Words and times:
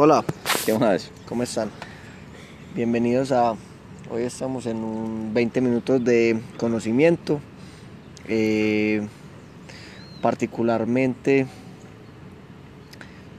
Hola, 0.00 0.24
¿Qué 0.64 0.78
más? 0.78 1.10
¿cómo 1.26 1.42
están? 1.42 1.70
Bienvenidos 2.72 3.32
a... 3.32 3.56
Hoy 4.08 4.22
estamos 4.22 4.66
en 4.66 4.76
un 4.76 5.34
20 5.34 5.60
minutos 5.60 6.04
de 6.04 6.40
conocimiento. 6.56 7.40
Eh, 8.28 9.04
particularmente, 10.22 11.48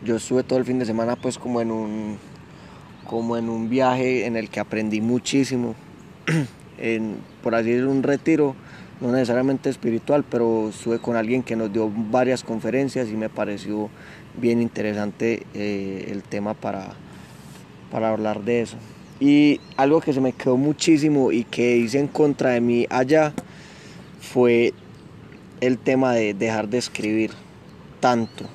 yo 0.04 0.18
estuve 0.18 0.44
todo 0.44 0.60
el 0.60 0.66
fin 0.66 0.80
de 0.80 0.86
semana 0.86 1.16
pues 1.16 1.38
como 1.38 1.62
en 1.62 1.72
un, 1.72 2.18
como 3.08 3.38
en 3.38 3.48
un 3.48 3.70
viaje 3.70 4.26
en 4.26 4.36
el 4.36 4.50
que 4.50 4.60
aprendí 4.60 5.00
muchísimo. 5.00 5.76
en, 6.78 7.20
por 7.42 7.56
así 7.56 7.70
decirlo, 7.70 7.90
un 7.90 8.04
retiro, 8.04 8.54
no 9.02 9.12
necesariamente 9.12 9.70
espiritual, 9.70 10.26
pero 10.30 10.70
estuve 10.70 11.00
con 11.00 11.16
alguien 11.16 11.44
que 11.44 11.56
nos 11.56 11.72
dio 11.72 11.90
varias 11.90 12.44
conferencias 12.44 13.10
y 13.10 13.14
me 13.14 13.30
pareció 13.30 13.90
bien 14.40 14.62
interesante 14.62 15.46
eh, 15.54 16.10
el 16.12 16.24
tema 16.24 16.54
para, 16.54 16.94
para 17.92 18.10
hablar 18.10 18.44
de 18.44 18.62
eso. 18.62 18.78
Y 19.20 19.60
algo 19.78 20.02
que 20.02 20.14
se 20.14 20.22
me 20.22 20.34
quedó 20.34 20.58
muchísimo 20.58 21.32
y 21.32 21.44
que 21.44 21.78
hice 21.78 22.00
en 22.00 22.08
contra 22.08 22.52
de 22.52 22.62
mí 22.62 22.86
allá 22.90 23.34
fue 24.22 24.74
el 25.62 25.78
tema 25.78 26.14
de 26.14 26.34
dejar 26.34 26.70
de 26.70 26.78
escribir 26.78 27.32
tanto. 28.00 28.46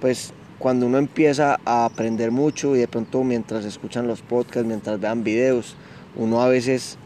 Pues 0.00 0.32
cuando 0.58 0.86
uno 0.86 0.98
empieza 0.98 1.60
a 1.64 1.84
aprender 1.84 2.30
mucho 2.30 2.74
y 2.74 2.80
de 2.80 2.88
pronto 2.88 3.22
mientras 3.22 3.64
escuchan 3.64 4.06
los 4.06 4.22
podcasts, 4.22 4.66
mientras 4.66 5.00
vean 5.00 5.22
videos, 5.22 5.76
uno 6.16 6.40
a 6.42 6.48
veces 6.48 6.96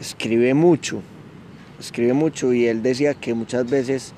escribe 0.00 0.54
mucho, 0.54 1.02
escribe 1.78 2.12
mucho 2.12 2.52
y 2.52 2.66
él 2.66 2.82
decía 2.82 3.14
que 3.14 3.34
muchas 3.34 3.68
veces 3.68 4.12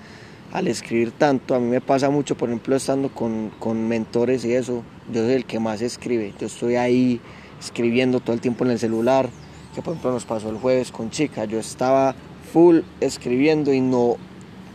al 0.52 0.66
escribir 0.66 1.12
tanto, 1.12 1.54
a 1.54 1.60
mí 1.60 1.66
me 1.66 1.80
pasa 1.80 2.08
mucho, 2.08 2.36
por 2.36 2.48
ejemplo, 2.48 2.74
estando 2.74 3.10
con, 3.10 3.50
con 3.58 3.86
mentores 3.86 4.44
y 4.44 4.54
eso, 4.54 4.82
yo 5.12 5.22
soy 5.24 5.34
el 5.34 5.44
que 5.44 5.60
más 5.60 5.82
escribe, 5.82 6.32
yo 6.40 6.46
estoy 6.46 6.76
ahí 6.76 7.20
escribiendo 7.60 8.20
todo 8.20 8.32
el 8.32 8.40
tiempo 8.40 8.64
en 8.64 8.70
el 8.70 8.78
celular, 8.78 9.28
que 9.74 9.82
por 9.82 9.92
ejemplo 9.92 10.12
nos 10.12 10.24
pasó 10.24 10.48
el 10.48 10.56
jueves 10.56 10.90
con 10.90 11.10
chica, 11.10 11.44
yo 11.44 11.58
estaba 11.58 12.14
full 12.52 12.80
escribiendo 13.00 13.74
y 13.74 13.80
no 13.80 14.16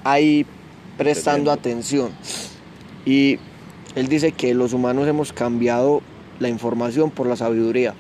ahí 0.04 0.46
prestando 0.98 1.52
atención. 1.52 2.12
Y 3.06 3.40
él 3.96 4.08
dice 4.08 4.32
que 4.32 4.54
los 4.54 4.74
humanos 4.74 5.08
hemos 5.08 5.34
cambiado 5.34 6.02
la 6.40 6.50
información 6.50 7.10
por 7.12 7.28
la 7.28 7.36
sabiduría. 7.36 7.96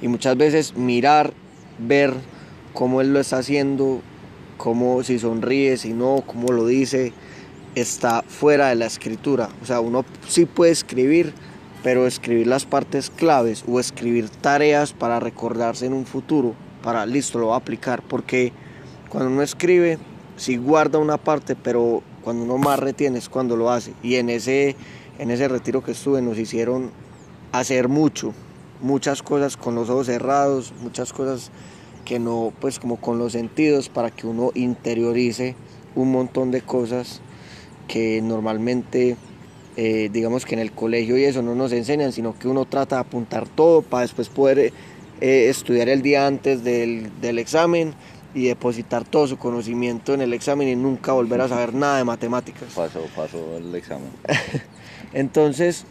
Y 0.00 0.08
muchas 0.08 0.36
veces 0.36 0.76
mirar, 0.76 1.32
ver 1.78 2.14
cómo 2.72 3.00
él 3.00 3.12
lo 3.12 3.20
está 3.20 3.38
haciendo, 3.38 4.00
cómo 4.56 5.02
si 5.02 5.18
sonríe, 5.18 5.76
si 5.76 5.92
no, 5.92 6.22
cómo 6.26 6.52
lo 6.52 6.66
dice, 6.66 7.12
está 7.74 8.22
fuera 8.22 8.68
de 8.68 8.74
la 8.74 8.86
escritura. 8.86 9.48
O 9.62 9.66
sea, 9.66 9.80
uno 9.80 10.04
sí 10.28 10.44
puede 10.44 10.72
escribir, 10.72 11.32
pero 11.82 12.06
escribir 12.06 12.46
las 12.46 12.66
partes 12.66 13.10
claves 13.10 13.64
o 13.66 13.80
escribir 13.80 14.28
tareas 14.28 14.92
para 14.92 15.20
recordarse 15.20 15.86
en 15.86 15.94
un 15.94 16.06
futuro, 16.06 16.54
para 16.82 17.06
listo, 17.06 17.38
lo 17.38 17.48
va 17.48 17.54
a 17.54 17.58
aplicar, 17.58 18.02
porque 18.02 18.52
cuando 19.08 19.30
uno 19.30 19.42
escribe, 19.42 19.98
sí 20.36 20.56
guarda 20.56 20.98
una 20.98 21.16
parte, 21.16 21.56
pero 21.56 22.02
cuando 22.22 22.44
uno 22.44 22.58
más 22.58 22.78
retiene 22.78 23.18
es 23.18 23.28
cuando 23.28 23.56
lo 23.56 23.70
hace. 23.70 23.94
Y 24.02 24.16
en 24.16 24.30
ese, 24.30 24.76
en 25.18 25.30
ese 25.30 25.48
retiro 25.48 25.82
que 25.82 25.92
estuve 25.92 26.22
nos 26.22 26.38
hicieron 26.38 26.90
hacer 27.52 27.88
mucho, 27.88 28.32
muchas 28.80 29.22
cosas 29.22 29.56
con 29.56 29.74
los 29.74 29.90
ojos 29.90 30.06
cerrados, 30.06 30.72
muchas 30.82 31.12
cosas 31.12 31.50
que 32.10 32.18
no, 32.18 32.52
pues 32.60 32.80
como 32.80 32.96
con 32.96 33.18
los 33.18 33.34
sentidos, 33.34 33.88
para 33.88 34.10
que 34.10 34.26
uno 34.26 34.50
interiorice 34.56 35.54
un 35.94 36.10
montón 36.10 36.50
de 36.50 36.60
cosas 36.60 37.20
que 37.86 38.20
normalmente, 38.20 39.16
eh, 39.76 40.10
digamos 40.12 40.44
que 40.44 40.56
en 40.56 40.60
el 40.60 40.72
colegio 40.72 41.16
y 41.16 41.22
eso 41.22 41.40
no 41.40 41.54
nos 41.54 41.70
enseñan, 41.70 42.10
sino 42.10 42.36
que 42.36 42.48
uno 42.48 42.64
trata 42.64 42.96
de 42.96 43.02
apuntar 43.02 43.46
todo 43.46 43.82
para 43.82 44.00
después 44.02 44.28
poder 44.28 44.58
eh, 44.58 44.72
estudiar 45.20 45.88
el 45.88 46.02
día 46.02 46.26
antes 46.26 46.64
del, 46.64 47.12
del 47.20 47.38
examen 47.38 47.94
y 48.34 48.46
depositar 48.46 49.04
todo 49.04 49.28
su 49.28 49.38
conocimiento 49.38 50.12
en 50.12 50.20
el 50.20 50.32
examen 50.32 50.66
y 50.66 50.74
nunca 50.74 51.12
volver 51.12 51.40
a 51.42 51.48
saber 51.48 51.74
nada 51.74 51.98
de 51.98 52.04
matemáticas. 52.04 52.72
Pasó, 52.74 53.04
pasó 53.14 53.56
el 53.56 53.72
examen. 53.72 54.10
Entonces, 55.12 55.84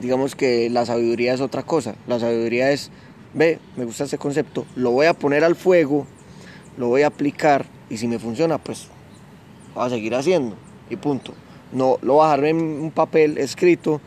digamos 0.00 0.34
que 0.34 0.68
la 0.68 0.84
sabiduría 0.84 1.32
es 1.32 1.40
otra 1.40 1.62
cosa. 1.62 1.94
La 2.08 2.18
sabiduría 2.18 2.72
es, 2.72 2.90
ve, 3.34 3.58
me 3.76 3.84
gusta 3.84 4.04
ese 4.04 4.18
concepto, 4.18 4.66
lo 4.76 4.90
voy 4.90 5.06
a 5.06 5.14
poner 5.14 5.44
al 5.44 5.56
fuego, 5.56 6.06
lo 6.76 6.88
voy 6.88 7.02
a 7.02 7.08
aplicar 7.08 7.66
y 7.90 7.96
si 7.96 8.08
me 8.08 8.18
funciona, 8.18 8.58
pues 8.58 8.88
voy 9.74 9.86
a 9.86 9.90
seguir 9.90 10.14
haciendo 10.14 10.56
y 10.90 10.96
punto. 10.96 11.34
No 11.72 11.98
lo 12.02 12.22
dejar 12.22 12.44
en 12.44 12.56
un 12.56 12.90
papel 12.90 13.38
escrito 13.38 14.00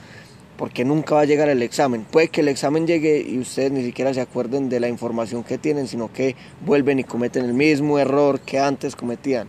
porque 0.57 0.85
nunca 0.85 1.15
va 1.15 1.21
a 1.21 1.25
llegar 1.25 1.49
el 1.49 1.61
examen. 1.61 2.03
Puede 2.03 2.29
que 2.29 2.41
el 2.41 2.47
examen 2.47 2.87
llegue 2.87 3.25
y 3.27 3.39
ustedes 3.39 3.71
ni 3.71 3.83
siquiera 3.83 4.13
se 4.13 4.21
acuerden 4.21 4.69
de 4.69 4.79
la 4.79 4.87
información 4.87 5.43
que 5.43 5.57
tienen, 5.57 5.87
sino 5.87 6.11
que 6.13 6.35
vuelven 6.65 6.99
y 6.99 7.03
cometen 7.03 7.45
el 7.45 7.53
mismo 7.53 7.99
error 7.99 8.39
que 8.39 8.59
antes 8.59 8.95
cometían. 8.95 9.47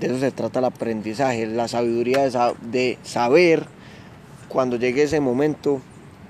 De 0.00 0.06
eso 0.06 0.18
se 0.18 0.30
trata 0.30 0.60
el 0.60 0.64
aprendizaje, 0.64 1.46
la 1.46 1.68
sabiduría 1.68 2.28
de, 2.28 2.54
de 2.70 2.98
saber 3.02 3.66
cuando 4.48 4.76
llegue 4.76 5.02
ese 5.02 5.20
momento 5.20 5.80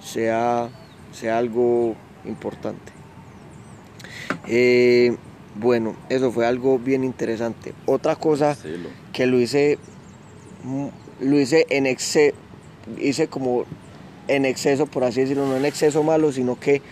sea, 0.00 0.68
sea 1.12 1.38
algo 1.38 1.94
importante. 2.28 2.92
Eh, 4.46 5.16
bueno, 5.56 5.96
eso 6.08 6.30
fue 6.32 6.46
algo 6.46 6.78
bien 6.78 7.04
interesante. 7.04 7.74
Otra 7.86 8.16
cosa 8.16 8.54
Sí, 8.54 8.68
lo- 8.76 8.88
que 9.12 9.26
lo 9.26 9.40
hice, 9.40 9.78
mm, 10.64 10.86
lo 11.20 11.40
hice 11.40 11.66
en 11.70 11.86
exceso, 11.86 12.36
hice 13.00 13.28
como 13.28 13.64
en 14.28 14.44
exceso, 14.44 14.86
por 14.86 15.04
así 15.04 15.20
decirlo, 15.22 15.46
no 15.46 15.56
en 15.56 15.64
exceso 15.64 16.02
malo, 16.02 16.32
sino 16.32 16.58
que 16.60 16.82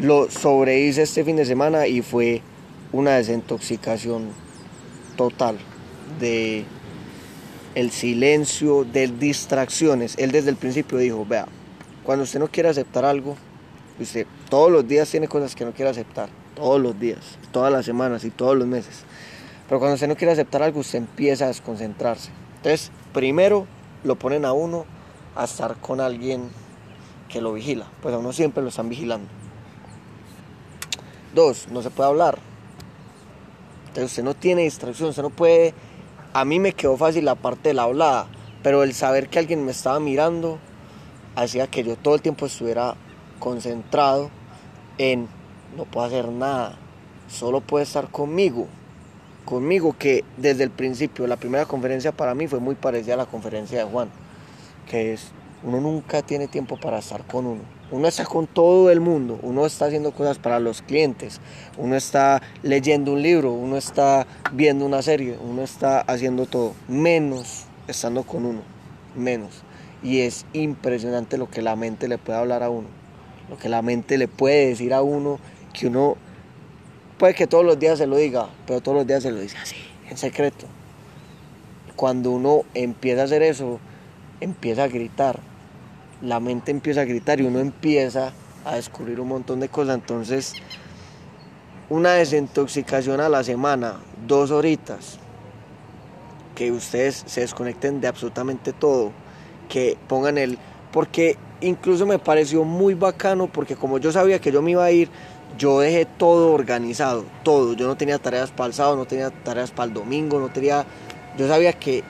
lo 0.00 0.30
sobrehice 0.30 1.02
este 1.02 1.24
fin 1.24 1.36
de 1.36 1.44
semana 1.44 1.86
y 1.86 2.02
fue 2.02 2.42
una 2.92 3.12
desintoxicación 3.16 4.28
total 5.16 5.58
de 6.20 6.64
el 7.74 7.90
silencio, 7.90 8.84
de 8.84 9.08
distracciones. 9.08 10.14
Él 10.18 10.30
desde 10.32 10.50
el 10.50 10.56
principio 10.56 10.98
dijo, 10.98 11.24
vea, 11.26 11.46
cuando 12.04 12.24
usted 12.24 12.38
no 12.38 12.48
quiere 12.48 12.68
aceptar 12.68 13.04
algo, 13.04 13.36
usted 14.00 14.26
todos 14.48 14.70
los 14.70 14.86
días 14.86 15.10
tiene 15.10 15.28
cosas 15.28 15.54
que 15.54 15.64
no 15.64 15.72
quiere 15.72 15.90
aceptar, 15.90 16.28
todos 16.54 16.80
los 16.80 16.98
días, 16.98 17.38
todas 17.52 17.72
las 17.72 17.84
semanas 17.84 18.24
y 18.24 18.30
todos 18.30 18.56
los 18.56 18.66
meses. 18.66 19.04
Pero 19.68 19.78
cuando 19.78 19.94
usted 19.94 20.08
no 20.08 20.16
quiere 20.16 20.32
aceptar 20.32 20.62
algo, 20.62 20.80
usted 20.80 20.98
empieza 20.98 21.44
a 21.44 21.48
desconcentrarse. 21.48 22.30
Entonces, 22.56 22.90
primero 23.12 23.66
lo 24.04 24.16
ponen 24.16 24.44
a 24.44 24.52
uno 24.52 24.86
a 25.36 25.44
estar 25.44 25.76
con 25.76 26.00
alguien 26.00 26.48
que 27.28 27.40
lo 27.42 27.52
vigila. 27.52 27.86
Pues 28.00 28.14
a 28.14 28.18
uno 28.18 28.32
siempre 28.32 28.62
lo 28.62 28.70
están 28.70 28.88
vigilando. 28.88 29.28
Dos, 31.34 31.68
no 31.68 31.82
se 31.82 31.90
puede 31.90 32.08
hablar. 32.08 32.38
Entonces 33.88 34.12
usted 34.12 34.24
no 34.24 34.34
tiene 34.34 34.62
distracción, 34.62 35.10
usted 35.10 35.22
no 35.22 35.30
puede... 35.30 35.74
A 36.32 36.44
mí 36.44 36.58
me 36.58 36.72
quedó 36.72 36.96
fácil 36.96 37.24
la 37.24 37.34
parte 37.34 37.70
de 37.70 37.74
la 37.74 37.82
hablada, 37.82 38.26
pero 38.62 38.82
el 38.82 38.94
saber 38.94 39.28
que 39.28 39.38
alguien 39.38 39.64
me 39.64 39.72
estaba 39.72 40.00
mirando 40.00 40.58
hacía 41.36 41.66
que 41.66 41.84
yo 41.84 41.96
todo 41.96 42.14
el 42.14 42.22
tiempo 42.22 42.46
estuviera 42.46 42.94
concentrado 43.38 44.30
en 44.98 45.28
no 45.76 45.84
puedo 45.84 46.06
hacer 46.06 46.28
nada, 46.28 46.76
solo 47.28 47.60
puede 47.60 47.84
estar 47.84 48.08
conmigo 48.10 48.68
conmigo 49.48 49.96
que 49.98 50.24
desde 50.36 50.64
el 50.64 50.70
principio, 50.70 51.26
la 51.26 51.36
primera 51.36 51.64
conferencia 51.64 52.12
para 52.12 52.34
mí 52.34 52.46
fue 52.46 52.60
muy 52.60 52.74
parecida 52.74 53.14
a 53.14 53.16
la 53.16 53.24
conferencia 53.24 53.78
de 53.78 53.84
Juan, 53.90 54.10
que 54.90 55.14
es, 55.14 55.28
uno 55.62 55.80
nunca 55.80 56.20
tiene 56.20 56.48
tiempo 56.48 56.76
para 56.78 56.98
estar 56.98 57.24
con 57.24 57.46
uno. 57.46 57.62
Uno 57.90 58.06
está 58.06 58.26
con 58.26 58.46
todo 58.46 58.90
el 58.90 59.00
mundo, 59.00 59.40
uno 59.42 59.64
está 59.64 59.86
haciendo 59.86 60.12
cosas 60.12 60.38
para 60.38 60.60
los 60.60 60.82
clientes, 60.82 61.40
uno 61.78 61.96
está 61.96 62.42
leyendo 62.62 63.14
un 63.14 63.22
libro, 63.22 63.52
uno 63.52 63.78
está 63.78 64.26
viendo 64.52 64.84
una 64.84 65.00
serie, 65.00 65.38
uno 65.42 65.62
está 65.62 66.02
haciendo 66.02 66.44
todo, 66.44 66.74
menos 66.86 67.64
estando 67.86 68.24
con 68.24 68.44
uno, 68.44 68.60
menos. 69.16 69.62
Y 70.02 70.20
es 70.20 70.44
impresionante 70.52 71.38
lo 71.38 71.48
que 71.48 71.62
la 71.62 71.74
mente 71.74 72.06
le 72.06 72.18
puede 72.18 72.38
hablar 72.38 72.62
a 72.62 72.68
uno, 72.68 72.88
lo 73.48 73.58
que 73.58 73.68
la 73.68 73.82
mente 73.82 74.18
le 74.18 74.28
puede 74.28 74.68
decir 74.68 74.92
a 74.94 75.02
uno, 75.02 75.38
que 75.72 75.86
uno 75.86 76.16
Puede 77.18 77.34
que 77.34 77.48
todos 77.48 77.64
los 77.64 77.80
días 77.80 77.98
se 77.98 78.06
lo 78.06 78.16
diga, 78.16 78.48
pero 78.64 78.80
todos 78.80 78.98
los 78.98 79.06
días 79.06 79.24
se 79.24 79.32
lo 79.32 79.40
dice 79.40 79.58
así, 79.58 79.74
en 80.08 80.16
secreto. 80.16 80.66
Cuando 81.96 82.30
uno 82.30 82.62
empieza 82.74 83.22
a 83.22 83.24
hacer 83.24 83.42
eso, 83.42 83.80
empieza 84.40 84.84
a 84.84 84.88
gritar. 84.88 85.40
La 86.22 86.38
mente 86.38 86.70
empieza 86.70 87.00
a 87.00 87.04
gritar 87.04 87.40
y 87.40 87.44
uno 87.44 87.58
empieza 87.58 88.32
a 88.64 88.76
descubrir 88.76 89.18
un 89.18 89.26
montón 89.26 89.58
de 89.58 89.68
cosas. 89.68 89.96
Entonces, 89.96 90.54
una 91.88 92.12
desintoxicación 92.12 93.20
a 93.20 93.28
la 93.28 93.42
semana, 93.42 93.96
dos 94.28 94.52
horitas, 94.52 95.18
que 96.54 96.70
ustedes 96.70 97.24
se 97.26 97.40
desconecten 97.40 98.00
de 98.00 98.06
absolutamente 98.06 98.72
todo, 98.72 99.10
que 99.68 99.98
pongan 100.06 100.38
el... 100.38 100.56
Porque 100.92 101.36
incluso 101.60 102.06
me 102.06 102.18
pareció 102.18 102.64
muy 102.64 102.94
bacano, 102.94 103.46
porque 103.46 103.76
como 103.76 103.98
yo 103.98 104.12
sabía 104.12 104.40
que 104.40 104.52
yo 104.52 104.62
me 104.62 104.72
iba 104.72 104.84
a 104.84 104.90
ir, 104.90 105.08
yo 105.56 105.80
dejé 105.80 106.04
todo 106.04 106.52
organizado, 106.52 107.24
todo. 107.42 107.74
Yo 107.74 107.86
no 107.86 107.96
tenía 107.96 108.18
tareas 108.18 108.50
para 108.50 108.68
el 108.68 108.74
sábado, 108.74 108.96
no 108.96 109.06
tenía 109.06 109.30
tareas 109.30 109.70
para 109.70 109.88
el 109.88 109.94
domingo, 109.94 110.38
no 110.38 110.48
tenía... 110.48 110.84
Yo 111.36 111.48
sabía 111.48 111.72
que 111.72 112.02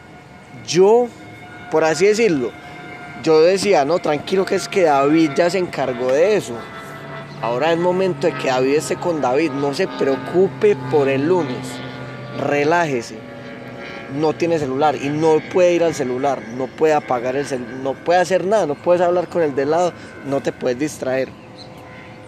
yo, 0.66 1.06
por 1.70 1.84
así 1.84 2.06
decirlo, 2.06 2.50
yo 3.22 3.40
decía, 3.40 3.84
no, 3.84 3.98
tranquilo 3.98 4.44
que 4.44 4.54
es 4.54 4.68
que 4.68 4.82
David 4.82 5.32
ya 5.36 5.50
se 5.50 5.58
encargó 5.58 6.12
de 6.12 6.36
eso. 6.36 6.54
Ahora 7.40 7.72
es 7.72 7.78
momento 7.78 8.26
de 8.26 8.34
que 8.34 8.48
David 8.48 8.74
esté 8.76 8.96
con 8.96 9.20
David, 9.20 9.52
no 9.52 9.72
se 9.74 9.86
preocupe 9.86 10.76
por 10.90 11.08
el 11.08 11.28
lunes, 11.28 11.68
relájese. 12.38 13.27
No 14.14 14.32
tiene 14.34 14.58
celular 14.58 14.96
y 14.96 15.08
no 15.10 15.38
puede 15.52 15.74
ir 15.74 15.84
al 15.84 15.94
celular, 15.94 16.42
no 16.56 16.66
puede 16.66 16.94
apagar 16.94 17.36
el 17.36 17.44
celular, 17.46 17.74
no 17.82 17.92
puede 17.94 18.20
hacer 18.20 18.44
nada, 18.46 18.66
no 18.66 18.74
puedes 18.74 19.02
hablar 19.02 19.28
con 19.28 19.42
el 19.42 19.54
de 19.54 19.66
lado, 19.66 19.92
no 20.26 20.40
te 20.40 20.52
puedes 20.52 20.78
distraer. 20.78 21.28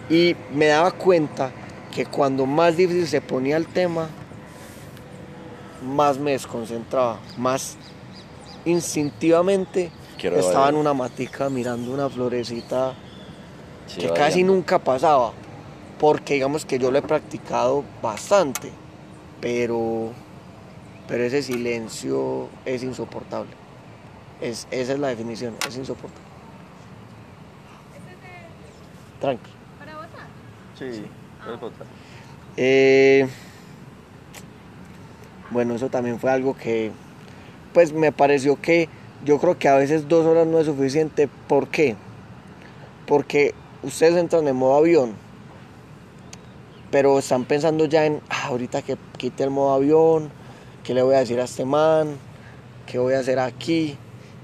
Y 0.09 0.35
me 0.53 0.67
daba 0.67 0.91
cuenta 0.91 1.51
que 1.91 2.05
cuando 2.05 2.45
más 2.45 2.77
difícil 2.77 3.07
se 3.07 3.21
ponía 3.21 3.57
el 3.57 3.65
tema, 3.65 4.09
más 5.83 6.17
me 6.19 6.31
desconcentraba, 6.31 7.19
más 7.37 7.77
instintivamente 8.65 9.91
Quiero 10.17 10.37
estaba 10.37 10.65
ver. 10.65 10.75
en 10.75 10.79
una 10.79 10.93
matica 10.93 11.49
mirando 11.49 11.91
una 11.91 12.09
florecita 12.09 12.93
Sí, 13.87 14.01
que 14.01 14.09
casi 14.13 14.43
nunca 14.43 14.79
pasaba, 14.79 15.33
porque 15.99 16.35
digamos 16.35 16.65
que 16.65 16.79
yo 16.79 16.91
lo 16.91 16.99
he 16.99 17.01
practicado 17.01 17.83
bastante, 18.01 18.71
pero, 19.41 20.11
pero 21.07 21.23
ese 21.23 21.41
silencio 21.43 22.47
es 22.65 22.83
insoportable. 22.83 23.51
Es, 24.41 24.67
esa 24.71 24.93
es 24.93 24.99
la 24.99 25.09
definición, 25.09 25.55
es 25.67 25.77
insoportable. 25.77 26.25
Tranqui. 29.19 29.51
¿Para 29.77 29.95
votar? 29.95 30.25
Sí, 30.77 31.05
puedes 31.43 31.59
votar. 31.59 31.85
Eh, 32.57 33.27
bueno, 35.51 35.75
eso 35.75 35.89
también 35.89 36.19
fue 36.19 36.31
algo 36.31 36.55
que, 36.55 36.91
pues 37.73 37.93
me 37.93 38.11
pareció 38.11 38.59
que 38.59 38.89
yo 39.23 39.37
creo 39.39 39.59
que 39.59 39.67
a 39.67 39.75
veces 39.75 40.07
dos 40.07 40.25
horas 40.25 40.47
no 40.47 40.59
es 40.59 40.65
suficiente. 40.65 41.29
¿Por 41.47 41.67
qué? 41.67 41.95
Porque 43.05 43.53
ustedes 43.83 44.15
entran 44.17 44.47
en 44.47 44.55
modo 44.55 44.75
avión, 44.77 45.13
pero 46.89 47.19
están 47.19 47.45
pensando 47.45 47.85
ya 47.85 48.05
en, 48.05 48.21
"Ah, 48.29 48.47
ahorita 48.47 48.81
que 48.81 48.97
quite 49.17 49.43
el 49.43 49.51
modo 49.51 49.73
avión, 49.73 50.31
¿qué 50.83 50.93
le 50.93 51.01
voy 51.03 51.15
a 51.15 51.19
decir 51.19 51.39
a 51.39 51.43
este 51.45 51.65
man? 51.65 52.15
¿Qué 52.85 52.97
voy 52.97 53.13
a 53.13 53.19
hacer 53.19 53.39
aquí? 53.39 53.97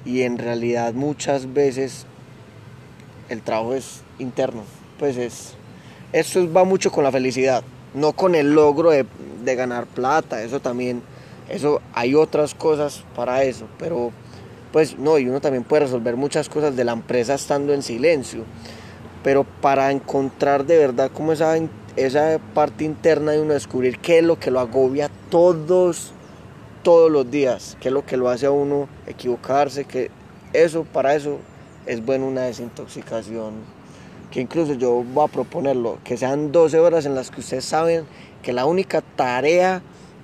Y 0.06 0.22
en 0.22 0.38
realidad 0.38 0.94
muchas 0.94 1.54
veces 1.54 2.06
el 3.30 3.42
trabajo 3.42 3.74
es 3.74 4.02
interno, 4.20 4.64
pues 5.00 5.18
es, 5.18 5.54
esto 6.14 6.40
es- 6.40 6.56
va 6.56 6.64
mucho 6.64 6.92
con 6.92 7.04
la 7.04 7.12
felicidad, 7.12 7.64
no 7.94 8.14
con 8.14 8.36
el 8.36 8.54
logro 8.54 8.92
de, 8.92 9.06
de 9.44 9.56
ganar 9.56 9.86
plata, 9.86 10.42
eso 10.44 10.60
también, 10.62 11.02
eso 11.50 11.82
hay 11.94 12.16
otras 12.16 12.54
cosas 12.54 13.04
para 13.16 13.44
eso, 13.44 13.68
pero 13.78 14.12
pues 14.72 14.98
no, 14.98 15.18
y 15.18 15.28
uno 15.28 15.42
también 15.42 15.64
puede 15.64 15.84
resolver 15.84 16.16
muchas 16.16 16.48
cosas 16.50 16.76
de 16.76 16.84
la 16.86 16.94
empresa 16.94 17.34
estando 17.34 17.74
en 17.74 17.82
silencio, 17.82 18.44
pero 19.24 19.44
para 19.44 19.92
encontrar 19.92 20.66
de 20.66 20.78
verdad 20.78 21.12
como 21.14 21.34
esa, 21.34 21.56
esa 21.98 22.40
parte 22.54 22.86
interna 22.86 23.34
de 23.34 23.42
uno 23.42 23.54
descubrir 23.54 24.00
qué 24.00 24.20
es 24.20 24.24
lo 24.24 24.40
que 24.40 24.52
lo 24.52 24.60
agobia 24.62 25.10
todos, 25.30 26.14
todos 26.88 27.12
los 27.12 27.30
días, 27.30 27.76
qué 27.82 27.90
es 27.90 27.94
lo 27.94 28.06
que 28.06 28.16
lo 28.16 28.30
hace 28.30 28.46
a 28.46 28.52
uno 28.52 28.88
equivocarse, 29.08 29.84
que 29.84 30.10
eso, 30.54 30.86
para 30.86 31.16
eso 31.16 31.38
es 31.86 32.06
bueno 32.06 32.26
una 32.26 32.44
desintoxicación, 32.44 33.56
que 34.32 34.40
incluso 34.40 34.74
yo 34.74 35.04
voy 35.04 35.26
a 35.26 35.28
proponerlo, 35.28 35.98
que 36.06 36.16
sean 36.16 36.54
12 36.54 36.80
horas 36.80 37.06
en 37.06 37.14
las 37.14 37.30
que 37.30 37.42
ustedes 37.42 37.66
saben 37.66 38.06
que 38.42 38.54
la 38.54 38.66
única 38.66 39.02
tarea 39.02 39.82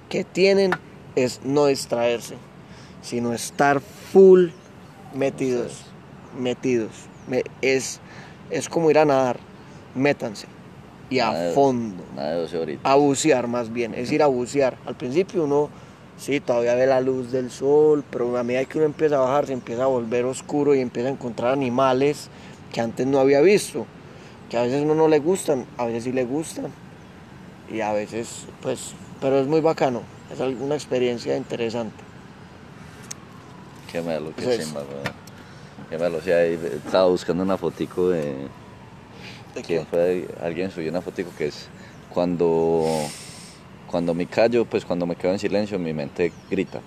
que 0.07 0.23
tienen 0.23 0.71
es 1.17 1.41
no 1.43 1.65
distraerse, 1.65 2.35
sino 3.01 3.33
estar 3.33 3.81
full 3.81 4.47
metidos, 5.13 5.81
metidos. 6.39 6.91
Me- 7.27 7.43
es, 7.61 7.99
es 8.51 8.69
como 8.69 8.89
ir 8.89 8.99
a 8.99 9.03
nadar, 9.03 9.35
métanse 9.95 10.47
y 11.09 11.19
a 11.19 11.25
Nada 11.31 11.41
de- 11.43 11.53
fondo 11.53 12.03
Nada 12.15 12.29
de 12.31 12.37
12 12.37 12.57
horitas. 12.57 12.85
a 12.89 12.95
bucear 12.95 13.47
más 13.49 13.73
bien, 13.73 13.93
es 13.95 14.09
ir 14.13 14.23
a 14.23 14.27
bucear. 14.27 14.77
Al 14.85 14.95
principio 14.95 15.43
uno, 15.43 15.69
sí, 16.17 16.39
todavía 16.39 16.75
ve 16.75 16.87
la 16.87 17.01
luz 17.01 17.31
del 17.31 17.51
sol, 17.51 18.03
pero 18.09 18.37
a 18.37 18.43
medida 18.43 18.65
que 18.65 18.77
uno 18.77 18.85
empieza 18.85 19.17
a 19.17 19.19
bajar 19.19 19.47
se 19.47 19.53
empieza 19.53 19.83
a 19.83 19.87
volver 19.87 20.25
oscuro 20.25 20.75
y 20.75 20.79
empieza 20.79 21.09
a 21.09 21.11
encontrar 21.11 21.51
animales 21.51 22.29
que 22.71 22.81
antes 22.81 23.05
no 23.05 23.19
había 23.19 23.41
visto, 23.41 23.85
que 24.49 24.57
a 24.57 24.63
veces 24.63 24.81
uno 24.81 24.95
no 24.95 25.07
le 25.07 25.19
gustan, 25.19 25.65
a 25.77 25.85
veces 25.85 26.05
sí 26.05 26.11
le 26.11 26.25
gustan 26.25 26.67
y 27.71 27.81
a 27.81 27.93
veces 27.93 28.45
pues, 28.61 28.93
pero 29.21 29.39
es 29.39 29.47
muy 29.47 29.61
bacano, 29.61 30.01
es 30.31 30.39
una 30.39 30.75
experiencia 30.75 31.37
interesante. 31.37 32.03
Qué 33.93 34.01
malo, 34.01 34.33
qué 34.35 34.41
Eso 34.41 34.51
es. 34.51 34.65
chimba. 34.65 34.81
Qué 35.87 35.99
malo. 35.99 36.17
O 36.17 36.21
sea, 36.21 36.43
estaba 36.43 37.05
buscando 37.05 37.43
una 37.43 37.57
fotico 37.59 38.09
de... 38.09 38.47
¿De 39.53 39.61
¿Quién 39.61 39.85
fue? 39.85 40.27
Alguien 40.41 40.71
subió 40.71 40.89
una 40.89 41.01
fotico 41.01 41.29
que 41.37 41.45
es 41.47 41.67
cuando... 42.09 42.83
Cuando 43.93 44.15
me 44.15 44.25
callo, 44.25 44.65
pues 44.65 44.83
cuando 44.85 45.05
me 45.05 45.15
quedo 45.15 45.33
en 45.33 45.37
silencio, 45.37 45.77
mi 45.77 45.93
mente 45.93 46.31
grita. 46.49 46.79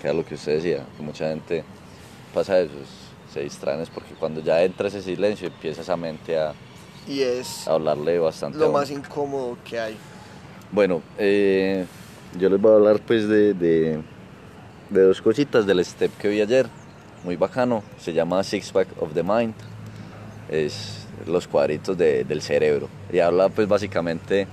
Que 0.00 0.06
era 0.06 0.16
lo 0.16 0.24
que 0.24 0.36
usted 0.36 0.54
decía, 0.54 0.84
que 0.96 1.02
mucha 1.02 1.28
gente 1.28 1.64
pasa 2.32 2.60
eso, 2.60 2.74
es- 2.80 3.32
se 3.34 3.40
distraen 3.40 3.80
es 3.80 3.88
porque 3.90 4.14
cuando 4.14 4.40
ya 4.40 4.62
entra 4.62 4.86
ese 4.86 5.02
silencio 5.02 5.48
empieza 5.48 5.80
esa 5.80 5.96
mente 5.96 6.38
a, 6.38 6.52
Y 7.08 7.22
es 7.22 7.66
a 7.66 7.72
hablarle 7.72 8.20
bastante. 8.20 8.56
lo 8.56 8.70
más 8.70 8.88
incómodo 8.92 9.58
que 9.68 9.80
hay. 9.80 9.96
Bueno, 10.70 11.02
eh, 11.18 11.86
yo 12.38 12.48
les 12.48 12.60
voy 12.60 12.70
a 12.70 12.74
hablar 12.76 13.00
pues 13.00 13.26
de, 13.26 13.52
de, 13.54 13.98
de 14.90 15.02
dos 15.02 15.20
cositas 15.20 15.66
del 15.66 15.84
step 15.84 16.16
que 16.18 16.28
vi 16.28 16.40
ayer, 16.40 16.68
muy 17.24 17.34
bacano, 17.34 17.82
se 17.98 18.12
llama 18.12 18.44
Six 18.44 18.70
Pack 18.70 18.86
of 19.02 19.12
the 19.12 19.24
Mind, 19.24 19.54
es 20.48 21.04
los 21.26 21.48
cuadritos 21.48 21.98
de- 21.98 22.22
del 22.22 22.42
cerebro 22.42 22.88
y 23.12 23.18
habla 23.18 23.48
pues 23.48 23.66
básicamente 23.66 24.46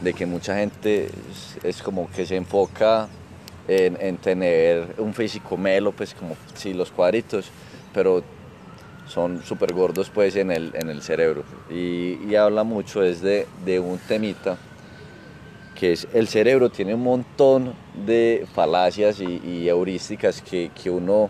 de 0.00 0.14
que 0.14 0.26
mucha 0.26 0.56
gente 0.56 1.08
es, 1.62 1.82
como 1.82 2.10
que 2.10 2.26
se 2.26 2.36
enfoca 2.36 3.08
en, 3.68 3.96
en 4.00 4.16
tener 4.16 4.94
un 4.98 5.14
físico 5.14 5.56
melo, 5.56 5.92
pues 5.92 6.14
como 6.14 6.36
sí, 6.54 6.72
los 6.72 6.90
cuadritos, 6.90 7.50
pero 7.92 8.22
son 9.06 9.42
súper 9.44 9.72
gordos 9.72 10.08
pues 10.08 10.36
en 10.36 10.50
el, 10.50 10.70
en 10.74 10.88
el 10.88 11.02
cerebro 11.02 11.42
y, 11.68 12.34
habla 12.36 12.62
mucho 12.62 13.02
es 13.02 13.20
de, 13.20 13.46
de 13.64 13.80
un 13.80 13.98
temita 13.98 14.56
que 15.74 15.92
es 15.92 16.06
el 16.14 16.28
cerebro 16.28 16.70
tiene 16.70 16.94
un 16.94 17.02
montón 17.02 17.74
de 18.06 18.46
falacias 18.54 19.20
y, 19.20 19.40
y 19.44 19.68
heurísticas 19.68 20.40
que, 20.40 20.70
que 20.80 20.90
uno 20.90 21.28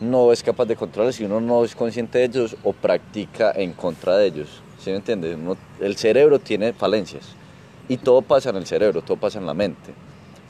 no 0.00 0.30
es 0.30 0.42
capaz 0.42 0.66
de 0.66 0.76
controlar 0.76 1.12
si 1.12 1.24
uno 1.24 1.40
no 1.40 1.64
es 1.64 1.74
consciente 1.74 2.18
de 2.18 2.24
ellos 2.24 2.56
o 2.64 2.72
practica 2.72 3.52
en 3.54 3.72
contra 3.72 4.16
de 4.16 4.26
ellos. 4.26 4.62
¿Sí 4.78 4.90
me 4.90 4.96
entiendes? 4.96 5.36
El 5.78 5.96
cerebro 5.96 6.38
tiene 6.38 6.72
falencias 6.72 7.36
y 7.90 7.96
todo 7.96 8.22
pasa 8.22 8.50
en 8.50 8.56
el 8.56 8.66
cerebro, 8.66 9.02
todo 9.02 9.16
pasa 9.16 9.40
en 9.40 9.46
la 9.46 9.52
mente. 9.52 9.92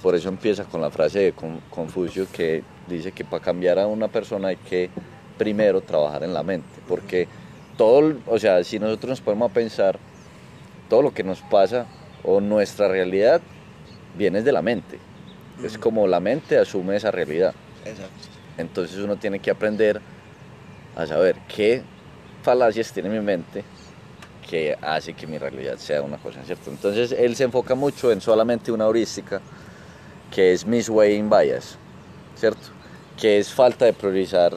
Por 0.02 0.14
eso 0.14 0.28
empieza 0.28 0.64
con 0.64 0.82
la 0.82 0.90
frase 0.90 1.20
de 1.20 1.32
Con- 1.32 1.60
Confucio 1.70 2.26
que 2.30 2.62
dice 2.86 3.12
que 3.12 3.24
para 3.24 3.42
cambiar 3.42 3.78
a 3.78 3.86
una 3.86 4.08
persona 4.08 4.48
hay 4.48 4.56
que 4.56 4.90
primero 5.38 5.80
trabajar 5.80 6.22
en 6.22 6.34
la 6.34 6.42
mente, 6.42 6.68
porque 6.86 7.26
todo, 7.78 8.14
o 8.26 8.38
sea, 8.38 8.62
si 8.62 8.78
nosotros 8.78 9.08
nos 9.08 9.20
ponemos 9.22 9.50
a 9.50 9.54
pensar, 9.54 9.98
todo 10.90 11.00
lo 11.00 11.14
que 11.14 11.24
nos 11.24 11.40
pasa 11.40 11.86
o 12.24 12.42
nuestra 12.42 12.88
realidad 12.88 13.40
viene 14.18 14.42
de 14.42 14.52
la 14.52 14.60
mente. 14.60 14.98
Es 15.64 15.78
como 15.78 16.06
la 16.06 16.20
mente 16.20 16.58
asume 16.58 16.96
esa 16.96 17.10
realidad. 17.10 17.54
Exacto. 17.86 18.12
Entonces 18.58 18.98
uno 18.98 19.16
tiene 19.16 19.38
que 19.38 19.50
aprender 19.50 20.02
a 20.94 21.06
saber 21.06 21.36
qué 21.48 21.82
falacias 22.42 22.92
tiene 22.92 23.08
mi 23.08 23.20
mente 23.20 23.64
que 24.50 24.76
hace 24.82 25.14
que 25.14 25.28
mi 25.28 25.38
realidad 25.38 25.76
sea 25.78 26.02
una 26.02 26.18
cosa, 26.18 26.42
¿cierto? 26.44 26.70
Entonces 26.70 27.12
él 27.12 27.36
se 27.36 27.44
enfoca 27.44 27.76
mucho 27.76 28.10
en 28.10 28.20
solamente 28.20 28.72
una 28.72 28.84
heurística 28.86 29.40
que 30.34 30.52
es 30.52 30.66
misweighing 30.66 31.30
bias, 31.30 31.76
¿cierto? 32.34 32.68
Que 33.16 33.38
es 33.38 33.52
falta 33.52 33.84
de 33.84 33.92
priorizar, 33.92 34.52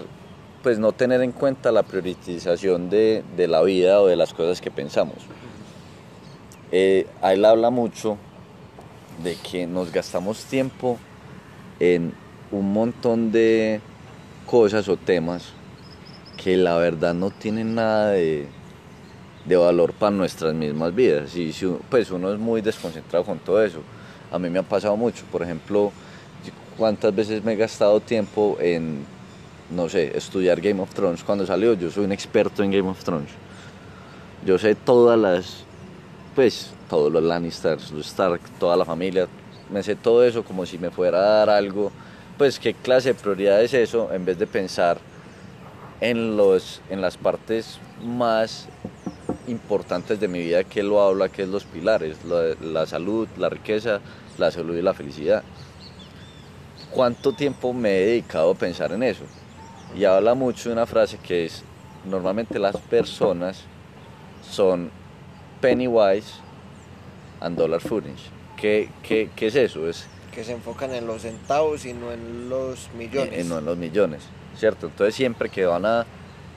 pues 0.63 0.79
no 0.79 0.93
tener 0.93 1.21
en 1.21 1.31
cuenta 1.31 1.71
la 1.71 1.83
priorización 1.83 2.89
de, 2.89 3.23
de 3.38 3.47
la 3.47 3.62
vida 3.62 4.01
o 4.01 4.07
de 4.07 4.15
las 4.15 4.33
cosas 4.33 4.62
que 4.62 4.71
pensamos. 4.71 5.17
Eh, 6.71 7.05
él 7.21 7.45
habla 7.45 7.69
mucho 7.69 8.17
de 9.23 9.35
que 9.35 9.67
nos 9.67 9.91
gastamos 9.91 10.43
tiempo 10.45 10.97
en 11.79 12.13
un 12.51 12.73
montón 12.73 13.31
de 13.31 13.79
cosas 14.47 14.89
o 14.89 14.97
temas 14.97 15.53
que 16.43 16.57
la 16.57 16.77
verdad 16.77 17.13
no 17.13 17.29
tienen 17.29 17.75
nada 17.75 18.09
de, 18.09 18.47
de 19.45 19.55
valor 19.55 19.93
para 19.93 20.12
nuestras 20.12 20.53
mismas 20.53 20.93
vidas. 20.95 21.35
Y 21.35 21.51
si, 21.53 21.65
pues 21.89 22.12
uno 22.12 22.31
es 22.31 22.39
muy 22.39 22.62
desconcentrado 22.62 23.25
con 23.25 23.39
todo 23.39 23.63
eso. 23.63 23.79
A 24.31 24.39
mí 24.39 24.50
me 24.50 24.59
ha 24.59 24.63
pasado 24.63 24.95
mucho. 24.95 25.23
Por 25.31 25.43
ejemplo, 25.43 25.91
cuántas 26.77 27.13
veces 27.13 27.43
me 27.43 27.53
he 27.53 27.55
gastado 27.55 28.00
tiempo 28.00 28.57
en, 28.59 29.05
no 29.69 29.89
sé, 29.89 30.17
estudiar 30.17 30.62
Game 30.62 30.81
of 30.81 30.93
Thrones 30.93 31.23
cuando 31.23 31.45
salió. 31.45 31.73
Yo 31.73 31.91
soy 31.91 32.05
un 32.05 32.12
experto 32.12 32.63
en 32.63 32.71
Game 32.71 32.89
of 32.89 33.03
Thrones. 33.03 33.29
Yo 34.45 34.57
sé 34.57 34.75
todas 34.75 35.17
las, 35.17 35.63
pues, 36.35 36.71
todos 36.89 37.12
los 37.12 37.23
Lannisters, 37.23 37.91
los 37.91 38.07
Stark, 38.07 38.41
toda 38.59 38.75
la 38.75 38.85
familia. 38.85 39.27
Me 39.71 39.83
sé 39.83 39.95
todo 39.95 40.23
eso 40.23 40.43
como 40.43 40.65
si 40.65 40.77
me 40.77 40.89
fuera 40.89 41.17
a 41.17 41.21
dar 41.21 41.50
algo. 41.50 41.91
Pues, 42.38 42.59
¿qué 42.59 42.73
clase 42.73 43.09
de 43.09 43.15
prioridad 43.15 43.62
es 43.62 43.73
eso? 43.73 44.12
En 44.12 44.25
vez 44.25 44.38
de 44.38 44.47
pensar 44.47 44.97
en, 46.01 46.35
los, 46.35 46.81
en 46.89 47.01
las 47.01 47.15
partes 47.17 47.79
más 48.03 48.67
importantes 49.47 50.19
de 50.19 50.27
mi 50.27 50.39
vida 50.39 50.63
que 50.63 50.83
lo 50.83 51.01
habla, 51.01 51.29
que 51.29 51.43
es 51.43 51.50
los 51.50 51.63
pilares, 51.65 52.17
la, 52.25 52.55
la 52.62 52.85
salud, 52.85 53.27
la 53.38 53.50
riqueza, 53.50 54.00
la 54.38 54.51
salud 54.51 54.75
y 54.75 54.81
la 54.81 54.93
felicidad. 54.93 55.43
¿Cuánto 56.91 57.33
tiempo 57.33 57.73
me 57.73 57.89
he 57.89 58.05
dedicado 58.05 58.51
a 58.51 58.55
pensar 58.55 58.91
en 58.91 59.03
eso? 59.03 59.23
Y 59.95 60.05
habla 60.05 60.33
mucho 60.33 60.69
de 60.69 60.73
una 60.73 60.85
frase 60.85 61.17
que 61.17 61.45
es, 61.45 61.63
normalmente 62.05 62.59
las 62.59 62.77
personas 62.77 63.63
son 64.50 64.91
penny 65.62 65.88
wise 65.88 66.33
and 67.41 67.57
dollar 67.57 67.81
foolish. 67.81 68.29
¿Qué, 68.57 68.89
qué, 69.01 69.29
qué 69.35 69.47
es 69.47 69.55
eso? 69.55 69.88
Es 69.88 70.07
que 70.33 70.43
se 70.43 70.53
enfocan 70.53 70.93
en 70.93 71.05
los 71.05 71.21
centavos 71.21 71.85
y 71.85 71.93
no 71.93 72.12
en 72.12 72.50
los 72.50 72.89
millones. 72.97 73.33
Eh, 73.33 73.43
no 73.43 73.59
en 73.59 73.65
los 73.65 73.77
millones, 73.77 74.23
¿cierto? 74.57 74.88
Entonces 74.88 75.13
siempre 75.15 75.50
que 75.50 75.65
van 75.65 75.85
a 75.85 76.05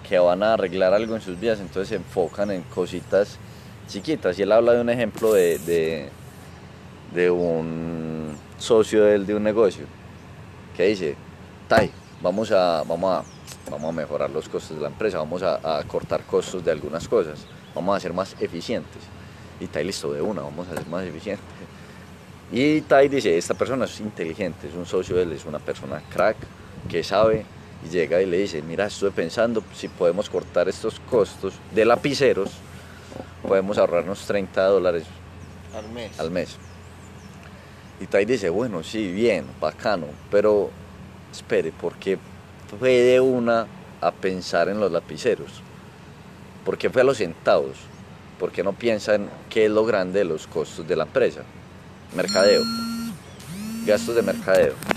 que 0.08 0.18
van 0.18 0.42
a 0.42 0.54
arreglar 0.54 0.94
algo 0.94 1.14
en 1.16 1.20
sus 1.20 1.38
vidas, 1.38 1.60
entonces 1.60 1.88
se 1.88 1.96
enfocan 1.96 2.50
en 2.50 2.62
cositas 2.62 3.38
chiquitas. 3.88 4.38
Y 4.38 4.42
él 4.42 4.52
habla 4.52 4.72
de 4.72 4.80
un 4.80 4.90
ejemplo 4.90 5.32
de, 5.32 6.08
de, 7.12 7.30
un 7.30 8.36
socio 8.58 9.04
de 9.04 9.14
él 9.14 9.26
de 9.26 9.34
un 9.34 9.42
negocio 9.42 9.84
que 10.76 10.86
dice, 10.86 11.16
Tai, 11.68 11.90
vamos 12.22 12.52
a, 12.52 12.82
vamos 12.86 13.12
a, 13.12 13.70
vamos 13.70 13.88
a 13.88 13.92
mejorar 13.92 14.30
los 14.30 14.48
costos 14.48 14.76
de 14.76 14.82
la 14.82 14.88
empresa, 14.88 15.18
vamos 15.18 15.42
a, 15.42 15.78
a 15.78 15.82
cortar 15.84 16.22
costos 16.24 16.64
de 16.64 16.70
algunas 16.70 17.08
cosas, 17.08 17.46
vamos 17.74 17.96
a 17.96 18.00
ser 18.00 18.12
más 18.12 18.36
eficientes. 18.40 19.02
Y 19.58 19.66
Tai 19.66 19.84
listo 19.84 20.12
de 20.12 20.20
una, 20.20 20.42
vamos 20.42 20.68
a 20.68 20.76
ser 20.76 20.86
más 20.86 21.04
eficientes. 21.04 21.44
Y 22.52 22.82
Tai 22.82 23.08
dice, 23.08 23.36
esta 23.36 23.54
persona 23.54 23.86
es 23.86 23.98
inteligente, 24.00 24.68
es 24.68 24.74
un 24.74 24.86
socio 24.86 25.16
de 25.16 25.22
él, 25.22 25.32
es 25.32 25.44
una 25.46 25.58
persona 25.58 26.00
crack, 26.12 26.36
que 26.88 27.02
sabe, 27.02 27.44
y 27.86 27.88
llega 27.88 28.20
y 28.20 28.26
le 28.26 28.38
dice, 28.38 28.62
mira, 28.62 28.86
estuve 28.86 29.10
pensando 29.10 29.62
si 29.74 29.88
podemos 29.88 30.28
cortar 30.28 30.68
estos 30.68 31.00
costos 31.00 31.54
de 31.72 31.84
lapiceros, 31.84 32.50
podemos 33.46 33.78
ahorrarnos 33.78 34.26
30 34.26 34.64
dólares 34.64 35.04
al 35.74 35.88
mes. 35.90 36.18
al 36.18 36.30
mes. 36.30 36.56
Y 38.00 38.06
Tai 38.06 38.24
dice, 38.24 38.50
bueno, 38.50 38.82
sí, 38.82 39.10
bien, 39.10 39.46
bacano, 39.60 40.06
pero 40.30 40.70
espere, 41.32 41.72
¿por 41.72 41.94
qué 41.94 42.18
fue 42.78 42.90
de 42.90 43.20
una 43.20 43.66
a 44.00 44.10
pensar 44.10 44.68
en 44.68 44.80
los 44.80 44.90
lapiceros? 44.90 45.62
¿Por 46.64 46.76
qué 46.76 46.90
fue 46.90 47.02
a 47.02 47.04
los 47.04 47.18
centavos? 47.18 47.76
¿Por 48.38 48.50
qué 48.52 48.62
no 48.62 48.72
piensa 48.72 49.14
en 49.14 49.30
qué 49.48 49.66
es 49.66 49.70
lo 49.70 49.84
grande 49.86 50.18
de 50.18 50.24
los 50.26 50.46
costos 50.46 50.86
de 50.86 50.96
la 50.96 51.04
empresa? 51.04 51.42
Mercadeo. 52.14 52.62
Gastos 53.86 54.16
de 54.16 54.22
mercadeo. 54.22 54.95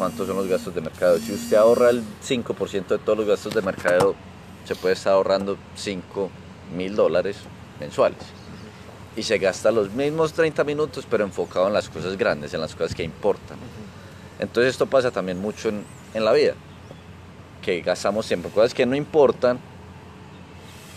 ¿Cuántos 0.00 0.26
son 0.26 0.36
los 0.38 0.46
gastos 0.46 0.74
de 0.74 0.80
mercadeo? 0.80 1.18
Si 1.18 1.30
usted 1.30 1.58
ahorra 1.58 1.90
el 1.90 2.02
5% 2.26 2.86
de 2.86 2.96
todos 2.96 3.18
los 3.18 3.28
gastos 3.28 3.52
de 3.52 3.60
mercadeo, 3.60 4.14
se 4.64 4.74
puede 4.74 4.94
estar 4.94 5.12
ahorrando 5.12 5.58
5 5.76 6.30
mil 6.74 6.96
dólares 6.96 7.36
mensuales. 7.78 8.16
Y 9.14 9.22
se 9.22 9.36
gasta 9.36 9.70
los 9.70 9.90
mismos 9.90 10.32
30 10.32 10.64
minutos, 10.64 11.06
pero 11.10 11.22
enfocado 11.22 11.66
en 11.66 11.74
las 11.74 11.90
cosas 11.90 12.16
grandes, 12.16 12.54
en 12.54 12.62
las 12.62 12.74
cosas 12.74 12.94
que 12.94 13.02
importan. 13.02 13.58
Entonces 14.38 14.70
esto 14.70 14.86
pasa 14.86 15.10
también 15.10 15.38
mucho 15.38 15.68
en, 15.68 15.84
en 16.14 16.24
la 16.24 16.32
vida, 16.32 16.54
que 17.60 17.82
gastamos 17.82 18.26
tiempo 18.26 18.48
en 18.48 18.54
cosas 18.54 18.72
que 18.72 18.86
no 18.86 18.96
importan, 18.96 19.58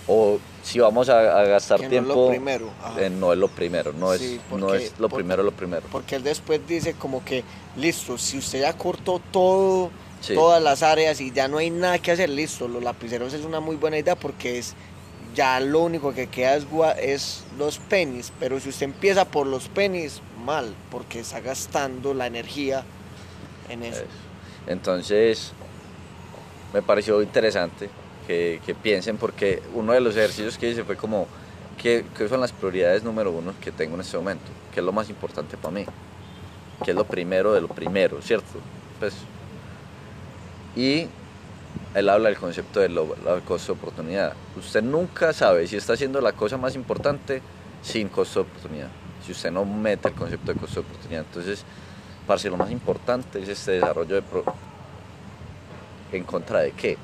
o 0.08 0.40
si 0.64 0.80
vamos 0.80 1.10
a, 1.10 1.40
a 1.40 1.44
gastar 1.44 1.78
Que 1.80 1.84
no 1.84 1.88
es 1.88 1.92
tiempo, 1.92 2.16
lo 2.24 2.30
primero, 2.30 2.70
eh, 2.98 3.10
no 3.12 3.32
es 3.34 3.38
lo 3.38 3.48
primero, 3.50 3.94
no, 3.94 4.14
Sí, 4.16 4.36
es, 4.36 4.42
porque- 4.50 4.66
no 4.66 4.74
es 4.74 4.92
lo 4.98 5.10
porque- 5.10 5.16
primero 5.24 5.44
lo 5.44 5.52
primero. 5.52 5.84
Porque 5.92 6.16
él 6.16 6.24
después 6.24 6.62
dice 6.68 6.94
como 6.94 7.24
que, 7.24 7.44
listo, 7.76 8.18
si 8.18 8.38
usted 8.38 8.62
ya 8.62 8.74
cortó 8.78 9.20
todo, 9.32 9.92
Sí. 10.22 10.34
todas 10.36 10.64
las 10.64 10.82
áreas 10.84 11.20
y 11.20 11.32
ya 11.32 11.50
no 11.50 11.58
hay 11.58 11.70
nada 11.70 12.00
que 12.00 12.14
hacer, 12.14 12.30
listo, 12.30 12.68
los 12.70 12.82
lapiceros 12.82 13.34
es 13.34 13.44
una 13.44 13.60
muy 13.60 13.76
buena 13.76 13.98
idea 13.98 14.16
porque 14.16 14.58
es 14.58 14.74
ya 15.36 15.60
lo 15.60 15.82
único 15.82 16.14
que 16.14 16.28
queda 16.28 16.56
es, 16.56 16.66
es 17.02 17.44
los 17.58 17.80
pennies, 17.80 18.32
pero 18.40 18.58
si 18.62 18.70
usted 18.70 18.86
empieza 18.86 19.26
por 19.26 19.46
los 19.48 19.68
pennies, 19.68 20.22
mal, 20.46 20.74
porque 20.92 21.20
está 21.20 21.42
gastando 21.42 22.14
la 22.14 22.28
energía 22.28 22.84
en. 23.68 23.84
Eso. 23.84 24.04
Entonces, 24.68 25.52
me 26.74 26.82
pareció 26.82 27.22
interesante 27.22 27.90
que, 28.28 28.76
piensen, 28.82 29.18
porque 29.18 29.62
uno 29.74 29.94
de 29.94 30.02
los 30.02 30.16
ejercicios 30.16 30.58
que 30.58 30.70
hice 30.70 30.84
fue 30.84 30.96
como, 30.96 31.28
¿qué, 31.82 32.06
son 32.30 32.42
las 32.42 32.52
prioridades 32.52 33.04
número 33.04 33.32
uno 33.32 33.54
que 33.62 33.72
tengo 33.72 33.96
en 33.96 34.02
este 34.02 34.18
momento? 34.18 34.46
¿Qué 34.74 34.80
es 34.80 34.86
lo 34.86 34.92
más 34.92 35.10
importante 35.10 35.58
para 35.58 35.74
mí? 35.74 35.86
¿Qué 36.84 36.92
es 36.92 36.98
lo 36.98 37.06
primero 37.06 37.54
de 37.54 37.62
lo 37.62 37.68
primero, 37.68 38.22
cierto? 38.22 38.60
Pues, 39.00 39.14
y 40.76 41.08
él 41.94 42.10
habla 42.10 42.30
del 42.30 42.38
concepto 42.38 42.80
del 42.80 43.00
costo 43.46 43.74
de 43.74 43.80
oportunidad. 43.80 44.34
Usted 44.58 44.82
nunca 44.82 45.34
sabe 45.34 45.68
si 45.68 45.78
está 45.78 45.94
haciendo 45.94 46.20
la 46.22 46.34
cosa 46.34 46.58
más 46.58 46.76
importante 46.76 47.42
sin 47.82 48.10
costo 48.10 48.44
de 48.44 48.50
oportunidad. 48.50 48.88
Si 49.26 49.32
usted 49.32 49.52
no 49.52 49.64
mete 49.66 50.10
el 50.10 50.16
concepto 50.16 50.54
de 50.54 50.60
costo 50.60 50.82
de 50.82 50.88
oportunidad. 50.88 51.26
Entonces, 51.28 51.64
parce, 52.26 52.50
lo 52.50 52.58
más 52.58 52.72
importante 52.72 53.42
es 53.42 53.50
este 53.50 53.74
desarrollo 53.74 54.16
de... 54.16 54.22
pro- 54.22 54.44
¿En 56.12 56.24
contra 56.24 56.60
de 56.60 56.72
qué? 56.72 56.98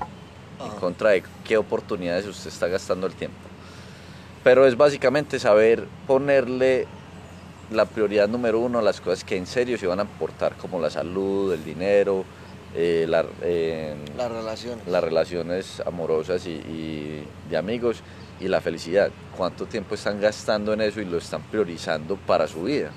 En 0.59 0.71
contra 0.79 1.11
de 1.11 1.23
qué 1.45 1.57
oportunidades 1.57 2.25
usted 2.25 2.49
está 2.49 2.67
gastando 2.67 3.07
el 3.07 3.13
tiempo. 3.13 3.37
Pero 4.43 4.65
es 4.65 4.75
básicamente 4.77 5.39
saber 5.39 5.85
ponerle 6.07 6.87
la 7.71 7.85
prioridad 7.85 8.27
número 8.27 8.59
uno 8.59 8.79
a 8.79 8.81
las 8.81 8.99
cosas 8.99 9.23
que 9.23 9.37
en 9.37 9.45
serio 9.45 9.77
se 9.77 9.87
van 9.87 9.99
a 9.99 10.03
aportar, 10.03 10.55
como 10.55 10.79
la 10.79 10.89
salud, 10.89 11.53
el 11.53 11.63
dinero, 11.63 12.25
eh, 12.75 13.05
la- 13.07 13.25
eh, 13.41 13.95
Las 14.17 14.31
relaciones. 14.31 14.87
las 14.87 15.03
relaciones 15.03 15.81
amorosas 15.85 16.45
y, 16.45 16.51
y 16.51 17.23
de 17.49 17.57
amigos 17.57 18.01
y 18.39 18.47
la 18.47 18.59
felicidad. 18.61 19.11
¿Cuánto 19.37 19.65
tiempo 19.65 19.95
están 19.95 20.19
gastando 20.19 20.73
en 20.73 20.81
eso 20.81 20.99
y 21.01 21.05
lo 21.05 21.17
están 21.17 21.41
priorizando 21.43 22.15
para 22.15 22.47
su 22.47 22.63
vida? 22.63 22.91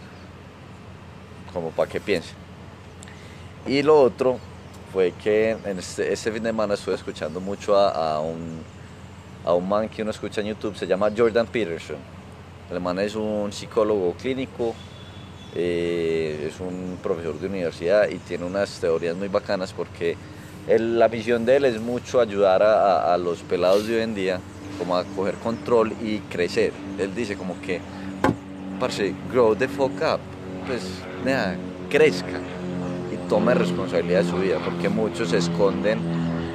Como 1.52 1.71
para 1.71 1.90
que 1.90 2.00
piensen. 2.00 2.35
Y 3.66 3.83
lo 3.83 4.00
otro 4.00 4.38
fue 4.93 5.13
que 5.13 5.57
en 5.65 5.79
este, 5.79 6.13
este 6.13 6.31
fin 6.31 6.43
de 6.43 6.51
semana 6.51 6.75
estuve 6.75 6.95
escuchando 6.95 7.41
mucho 7.41 7.77
a, 7.77 8.21
un, 8.21 8.61
a 9.45 9.55
un 9.55 9.69
man 9.69 9.89
que 9.89 10.03
uno 10.03 10.11
escucha 10.11 10.43
en 10.43 10.49
YouTube, 10.49 10.77
se 10.77 10.87
llama 10.87 11.11
Jordan 11.17 11.47
Peterson. 11.47 11.97
El 12.71 12.81
man 12.81 12.99
es 12.99 13.15
un 13.15 13.51
psicólogo 13.53 14.13
clínico, 14.15 14.75
eh, 15.55 16.49
es 16.49 16.61
un 16.61 16.99
profesor 17.03 17.39
de 17.39 17.47
universidad 17.47 18.09
y 18.09 18.19
tiene 18.19 18.45
unas 18.45 18.81
teorías 18.81 19.17
muy 19.17 19.29
bacanas 19.29 19.73
porque 19.73 20.17
la 20.69 21.09
misión 21.09 21.45
de 21.45 21.57
él 21.57 21.65
es 21.65 21.81
mucho 21.81 22.21
ayudar 22.21 22.63
a, 22.63 23.17
los 23.17 23.39
pelados 23.43 23.87
de 23.87 23.97
hoy 23.97 24.03
en 24.03 24.15
día 24.15 24.41
como 24.79 24.97
a 24.97 25.05
coger 25.05 25.35
control 25.37 25.93
y 26.03 26.19
crecer. 26.19 26.73
Él 26.99 27.15
dice 27.15 27.37
como 27.37 27.61
que, 27.61 27.81
parce, 28.79 29.15
grow 29.31 29.55
the 29.55 29.69
fuck 29.69 29.93
up, 30.03 30.21
pues 30.67 30.83
nada, 31.25 31.57
crezca 31.91 32.41
tome 33.33 33.55
responsabilidad 33.55 34.25
de 34.25 34.31
su 34.31 34.37
vida 34.37 34.59
porque 34.62 34.91
muchos 34.91 35.31
se 35.31 35.39
esconden 35.39 35.99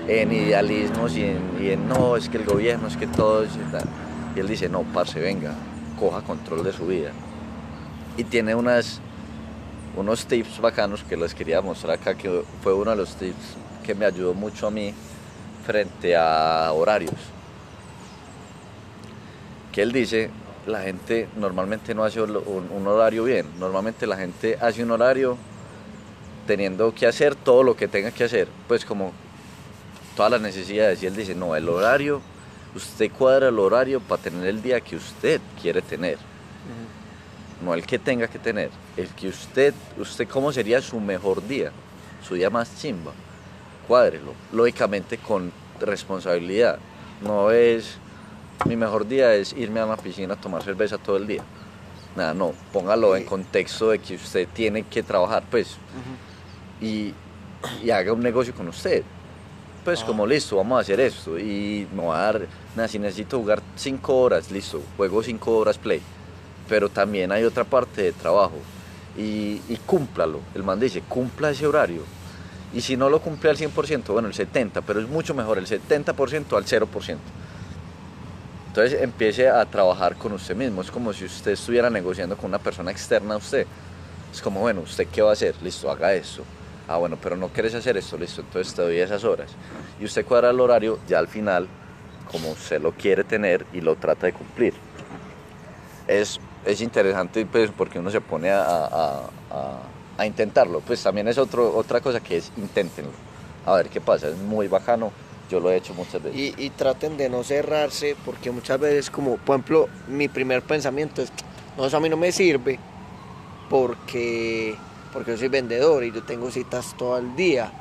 en 0.07 0.31
idealismos 0.31 1.17
y 1.17 1.23
en, 1.23 1.89
no, 1.89 2.15
es 2.15 2.29
que 2.29 2.37
el 2.37 2.45
gobierno, 2.45 2.87
es 2.87 2.95
que 2.95 3.07
todo 3.07 3.45
y. 3.45 3.47
Y 4.35 4.39
él 4.41 4.47
dice, 4.47 4.69
no, 4.69 4.83
parce, 4.93 5.19
venga, 5.19 5.55
coja 5.99 6.21
control 6.21 6.63
de 6.63 6.71
su 6.71 6.85
vida. 6.85 7.13
Y 8.15 8.25
tiene 8.25 8.53
unas, 8.53 9.01
unos 9.95 10.27
tips 10.27 10.61
bacanos 10.61 11.03
que 11.03 11.17
les 11.17 11.33
quería 11.33 11.63
mostrar 11.63 11.97
acá, 11.97 12.13
que 12.13 12.43
fue 12.61 12.75
uno 12.75 12.91
de 12.91 12.97
los 12.97 13.15
tips 13.15 13.55
que 13.83 13.95
me 13.95 14.05
ayudó 14.05 14.35
mucho 14.35 14.67
a 14.67 14.69
mí 14.69 14.93
frente 15.65 16.15
a 16.15 16.71
horarios. 16.73 17.15
Que 19.71 19.81
él 19.81 19.91
dice, 19.91 20.29
la 20.67 20.81
gente 20.81 21.27
normalmente 21.37 21.95
no 21.95 22.03
hace 22.03 22.21
un 22.21 22.85
horario 22.85 23.23
bien, 23.23 23.47
normalmente 23.59 24.05
la 24.05 24.15
gente 24.15 24.59
hace 24.61 24.83
un 24.83 24.91
horario 24.91 25.39
teniendo 26.47 26.95
que 26.95 27.05
hacer 27.05 27.35
todo 27.35 27.61
lo 27.61 27.75
que 27.75 27.87
tenga 27.87 28.09
que 28.09 28.23
hacer, 28.23 28.47
pues 28.67 28.83
como 28.83 29.11
todas 30.15 30.31
las 30.31 30.41
necesidades. 30.41 31.03
Y 31.03 31.05
él 31.05 31.15
dice, 31.15 31.35
no, 31.35 31.55
el 31.55 31.69
horario, 31.69 32.21
usted 32.75 33.11
cuadra 33.11 33.49
el 33.49 33.59
horario 33.59 33.99
para 33.99 34.23
tener 34.23 34.47
el 34.47 34.63
día 34.63 34.81
que 34.81 34.95
usted 34.95 35.39
quiere 35.61 35.83
tener 35.83 36.17
no 37.61 37.73
el 37.73 37.85
que 37.85 37.99
tenga 37.99 38.27
que 38.27 38.39
tener, 38.39 38.69
el 38.95 39.07
que 39.09 39.27
usted, 39.27 39.73
usted 39.97 40.27
cómo 40.27 40.51
sería 40.51 40.81
su 40.81 40.99
mejor 40.99 41.45
día, 41.47 41.71
su 42.27 42.35
día 42.35 42.49
más 42.49 42.79
chimba, 42.79 43.11
cuádrelo, 43.87 44.33
lógicamente 44.51 45.17
con 45.17 45.51
responsabilidad, 45.79 46.79
no 47.21 47.51
es, 47.51 47.97
mi 48.65 48.75
mejor 48.75 49.07
día 49.07 49.33
es 49.33 49.53
irme 49.53 49.79
a 49.79 49.85
una 49.85 49.97
piscina 49.97 50.35
a 50.35 50.37
tomar 50.37 50.63
cerveza 50.63 50.97
todo 50.97 51.17
el 51.17 51.27
día, 51.27 51.43
nada, 52.15 52.33
no, 52.33 52.53
póngalo 52.71 53.15
en 53.15 53.25
contexto 53.25 53.89
de 53.89 53.99
que 53.99 54.15
usted 54.15 54.47
tiene 54.53 54.83
que 54.83 55.03
trabajar, 55.03 55.43
pues. 55.49 55.77
Y, 56.81 57.13
y 57.83 57.89
haga 57.91 58.13
un 58.13 58.21
negocio 58.21 58.53
con 58.53 58.67
usted. 58.67 59.03
Pues 59.83 60.01
Ah. 60.01 60.05
como 60.05 60.27
listo, 60.27 60.57
vamos 60.57 60.77
a 60.77 60.81
hacer 60.81 60.99
esto 60.99 61.39
y 61.39 61.87
no 61.93 62.07
va 62.07 62.19
a 62.19 62.23
dar, 62.33 62.47
nada, 62.75 62.87
si 62.87 62.99
necesito 62.99 63.39
jugar 63.39 63.61
cinco 63.75 64.17
horas, 64.17 64.51
listo, 64.51 64.81
juego 64.97 65.23
cinco 65.23 65.57
horas 65.57 65.77
play. 65.77 66.01
Pero 66.67 66.89
también 66.89 67.31
hay 67.31 67.43
otra 67.45 67.63
parte 67.63 68.01
de 68.01 68.11
trabajo 68.11 68.57
y, 69.17 69.61
y 69.69 69.79
cúmplalo. 69.85 70.41
El 70.53 70.63
man 70.63 70.79
dice, 70.79 71.01
cumpla 71.07 71.51
ese 71.51 71.65
horario. 71.65 72.01
Y 72.73 72.81
si 72.81 72.97
no 72.97 73.09
lo 73.09 73.21
cumple 73.21 73.49
al 73.49 73.57
100%, 73.57 74.07
bueno, 74.11 74.27
el 74.27 74.33
70%, 74.33 74.83
pero 74.85 74.99
es 74.99 75.07
mucho 75.07 75.33
mejor 75.33 75.57
el 75.57 75.65
70% 75.65 76.57
al 76.57 76.65
0%. 76.65 77.17
Entonces 78.67 79.01
empiece 79.01 79.49
a 79.49 79.65
trabajar 79.65 80.17
con 80.17 80.33
usted 80.33 80.55
mismo. 80.55 80.81
Es 80.81 80.91
como 80.91 81.13
si 81.13 81.25
usted 81.25 81.51
estuviera 81.51 81.89
negociando 81.89 82.35
con 82.35 82.49
una 82.49 82.59
persona 82.59 82.91
externa 82.91 83.35
a 83.35 83.37
usted. 83.37 83.65
Es 84.33 84.41
como, 84.41 84.59
bueno, 84.59 84.81
¿usted 84.81 85.07
qué 85.07 85.21
va 85.21 85.29
a 85.29 85.33
hacer? 85.33 85.55
Listo, 85.63 85.89
haga 85.89 86.13
eso. 86.13 86.43
Ah, 86.87 86.97
bueno, 86.97 87.17
pero 87.21 87.35
no 87.35 87.49
quieres 87.49 87.75
hacer 87.75 87.97
esto, 87.97 88.17
listo, 88.17 88.41
entonces 88.41 88.73
te 88.73 88.81
doy 88.81 88.97
esas 88.97 89.23
horas. 89.23 89.51
Y 89.99 90.05
usted 90.05 90.25
cuadra 90.25 90.51
el 90.51 90.59
horario 90.59 90.99
ya 91.07 91.19
al 91.19 91.27
final, 91.27 91.67
como 92.31 92.51
usted 92.51 92.81
lo 92.81 92.93
quiere 92.93 93.23
tener 93.23 93.65
y 93.73 93.81
lo 93.81 93.95
trata 93.95 94.27
de 94.27 94.33
cumplir. 94.33 94.73
Es, 96.07 96.39
es 96.65 96.81
interesante 96.81 97.45
pues, 97.45 97.71
porque 97.75 97.99
uno 97.99 98.09
se 98.09 98.21
pone 98.21 98.51
a, 98.51 98.63
a, 98.63 99.29
a, 100.17 100.25
intentarlo. 100.25 100.79
Pues 100.79 101.03
también 101.03 101.27
es 101.27 101.37
otro, 101.37 101.75
otra 101.75 101.99
cosa 101.99 102.21
que 102.21 102.37
es 102.37 102.51
inténtenlo. 102.57 103.11
A 103.65 103.75
ver 103.75 103.89
qué 103.89 103.99
pasa, 103.99 104.29
es 104.29 104.37
muy 104.37 104.67
bacano. 104.67 105.11
Yo 105.49 105.59
lo 105.59 105.71
he 105.71 105.77
hecho 105.77 105.93
muchas 105.93 106.21
veces. 106.21 106.37
Y, 106.37 106.53
y 106.57 106.69
traten 106.71 107.15
de 107.15 107.29
no 107.29 107.43
cerrarse, 107.43 108.15
porque 108.25 108.51
muchas 108.51 108.79
veces, 108.79 109.09
como 109.09 109.37
por 109.37 109.55
ejemplo, 109.55 109.87
mi 110.07 110.27
primer 110.27 110.61
pensamiento 110.61 111.21
es, 111.21 111.31
no, 111.77 111.85
eso 111.85 111.95
a 111.95 111.99
mí 112.01 112.09
no 112.09 112.17
me 112.17 112.33
sirve, 112.33 112.79
porque, 113.69 114.75
porque 115.11 115.31
yo 115.31 115.37
soy 115.37 115.47
vendedor 115.47 116.03
y 116.03 116.11
yo 116.11 116.23
tengo 116.23 116.51
citas 116.51 116.95
todo 116.97 117.17
el 117.17 117.35
día, 117.35 117.71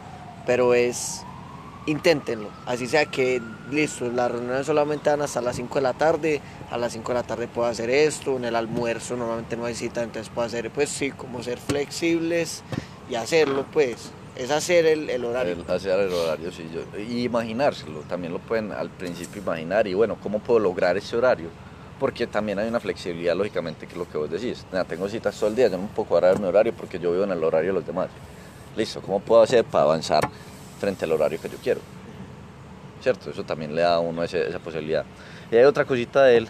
pero 0.47 0.75
es, 0.75 1.23
inténtenlo, 1.87 2.49
así 2.67 2.87
sea 2.87 3.07
que, 3.07 3.41
listo, 3.71 4.11
las 4.11 4.31
reuniones 4.31 4.67
solamente 4.67 5.11
dan 5.11 5.23
hasta 5.23 5.41
las 5.41 5.57
5 5.57 5.75
de 5.75 5.81
la 5.81 5.93
tarde, 5.93 6.41
a 6.71 6.79
las 6.79 6.93
5 6.93 7.09
de 7.09 7.15
la 7.15 7.23
tarde 7.23 7.49
puedo 7.49 7.69
hacer 7.69 7.91
esto, 7.91 8.37
en 8.37 8.45
el 8.45 8.57
almuerzo 8.57 9.17
normalmente 9.17 9.57
no 9.57 9.65
hay 9.65 9.75
cita, 9.75 10.03
entonces 10.03 10.33
puedo 10.35 10.47
hacer, 10.47 10.71
pues 10.71 10.89
sí, 10.89 11.11
como 11.11 11.43
ser 11.43 11.59
flexibles 11.59 12.63
y 13.11 13.15
hacerlo, 13.15 13.67
pues, 13.73 14.11
es 14.37 14.51
hacer 14.51 14.85
el, 14.87 15.25
horario. 15.25 15.57
Hacer 15.67 15.99
el 15.99 16.13
horario, 16.13 16.53
sí. 16.53 16.69
Yo, 16.73 16.83
y 17.01 17.25
imaginárselo, 17.25 18.01
también 18.01 18.33
lo 18.33 18.39
pueden 18.39 18.71
al 18.71 18.91
principio 18.91 19.41
imaginar. 19.41 19.87
Y 19.87 19.95
bueno, 19.95 20.19
¿cómo 20.23 20.41
puedo 20.41 20.61
lograr 20.61 20.97
ese 20.97 21.17
horario? 21.17 21.49
Porque 21.99 22.27
también 22.27 22.59
hay 22.59 22.69
una 22.69 22.81
flexibilidad, 22.81 23.35
lógicamente, 23.35 23.87
que 23.87 23.93
es 23.93 23.99
lo 23.99 24.09
que 24.09 24.19
vos 24.19 24.31
decís. 24.31 24.67
Mira, 24.71 24.85
tengo 24.85 25.09
citas 25.09 25.35
todo 25.39 25.49
el 25.49 25.57
día, 25.57 25.69
yo 25.69 25.79
no 25.79 25.87
puedo 25.89 26.09
cuadrar 26.09 26.39
mi 26.39 26.47
horario 26.47 26.73
porque 26.75 26.99
yo 26.99 27.11
vivo 27.13 27.25
en 27.25 27.31
el 27.33 27.43
horario 27.43 27.71
de 27.71 27.75
los 27.75 27.87
demás. 27.87 28.09
Listo, 28.77 29.01
¿cómo 29.01 29.21
puedo 29.21 29.43
hacer 29.43 29.65
para 29.65 29.85
avanzar 29.85 30.29
frente 30.79 31.07
al 31.07 31.13
horario 31.13 31.41
que 31.41 31.49
yo 31.49 31.57
quiero? 31.63 31.81
¿Cierto? 33.03 33.31
Eso 33.31 33.45
también 33.45 33.75
le 33.75 33.83
da 33.83 33.95
a 33.95 34.01
uno 34.01 34.23
ese- 34.23 34.49
esa 34.49 34.59
posibilidad. 34.59 35.05
Y 35.51 35.57
hay 35.57 35.65
otra 35.65 35.85
cosita 35.85 36.25
de 36.25 36.39
él 36.39 36.49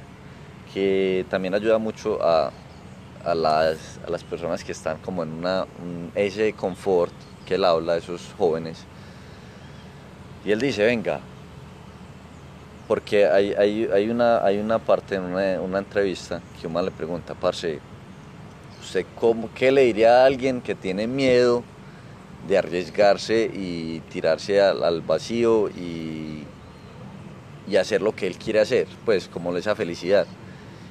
que 0.75 1.25
también 1.31 1.55
ayuda 1.55 1.79
mucho 1.79 2.19
a, 2.23 2.51
a 3.25 3.35
las, 3.35 4.01
a 4.07 4.11
las 4.11 4.25
personas 4.25 4.65
que 4.65 4.73
están 4.73 4.99
como 4.99 5.23
en 5.23 5.33
una, 5.33 5.67
un- 5.83 6.11
ese 6.15 6.53
confort 6.55 7.13
que 7.47 7.55
él 7.55 7.65
habla 7.65 7.93
de 7.95 7.99
esos 8.01 8.35
jóvenes. 8.37 8.79
Y 10.45 10.53
él 10.53 10.61
dice, 10.61 10.85
venga, 10.85 11.21
porque 12.89 13.27
hay, 13.27 13.53
hay, 13.55 13.89
hay, 13.93 14.11
una, 14.11 14.45
hay 14.45 14.59
una 14.59 14.79
parte 14.79 15.17
en 15.17 15.23
una, 15.23 15.61
una 15.61 15.79
entrevista 15.79 16.41
que 16.61 16.69
man 16.69 16.85
le 16.85 16.91
pregunta, 16.91 17.35
parce, 17.35 17.81
¿usted 18.81 19.05
cómo, 19.19 19.49
qué 19.55 19.73
le 19.73 19.83
diría 19.83 20.23
a 20.23 20.27
alguien 20.27 20.61
que 20.61 20.75
tiene 20.75 21.07
miedo 21.07 21.65
de 22.47 22.59
arriesgarse 22.59 23.51
y 23.53 24.01
tirarse 24.11 24.61
al, 24.61 24.85
al 24.85 25.01
vacío 25.01 25.69
y, 25.71 26.45
y 27.69 27.77
hacer 27.77 28.03
lo 28.03 28.15
que 28.15 28.27
él 28.27 28.39
quiere 28.39 28.61
hacer? 28.61 28.87
Pues 29.05 29.29
como 29.29 29.57
esa 29.57 29.75
felicidad. 29.75 30.27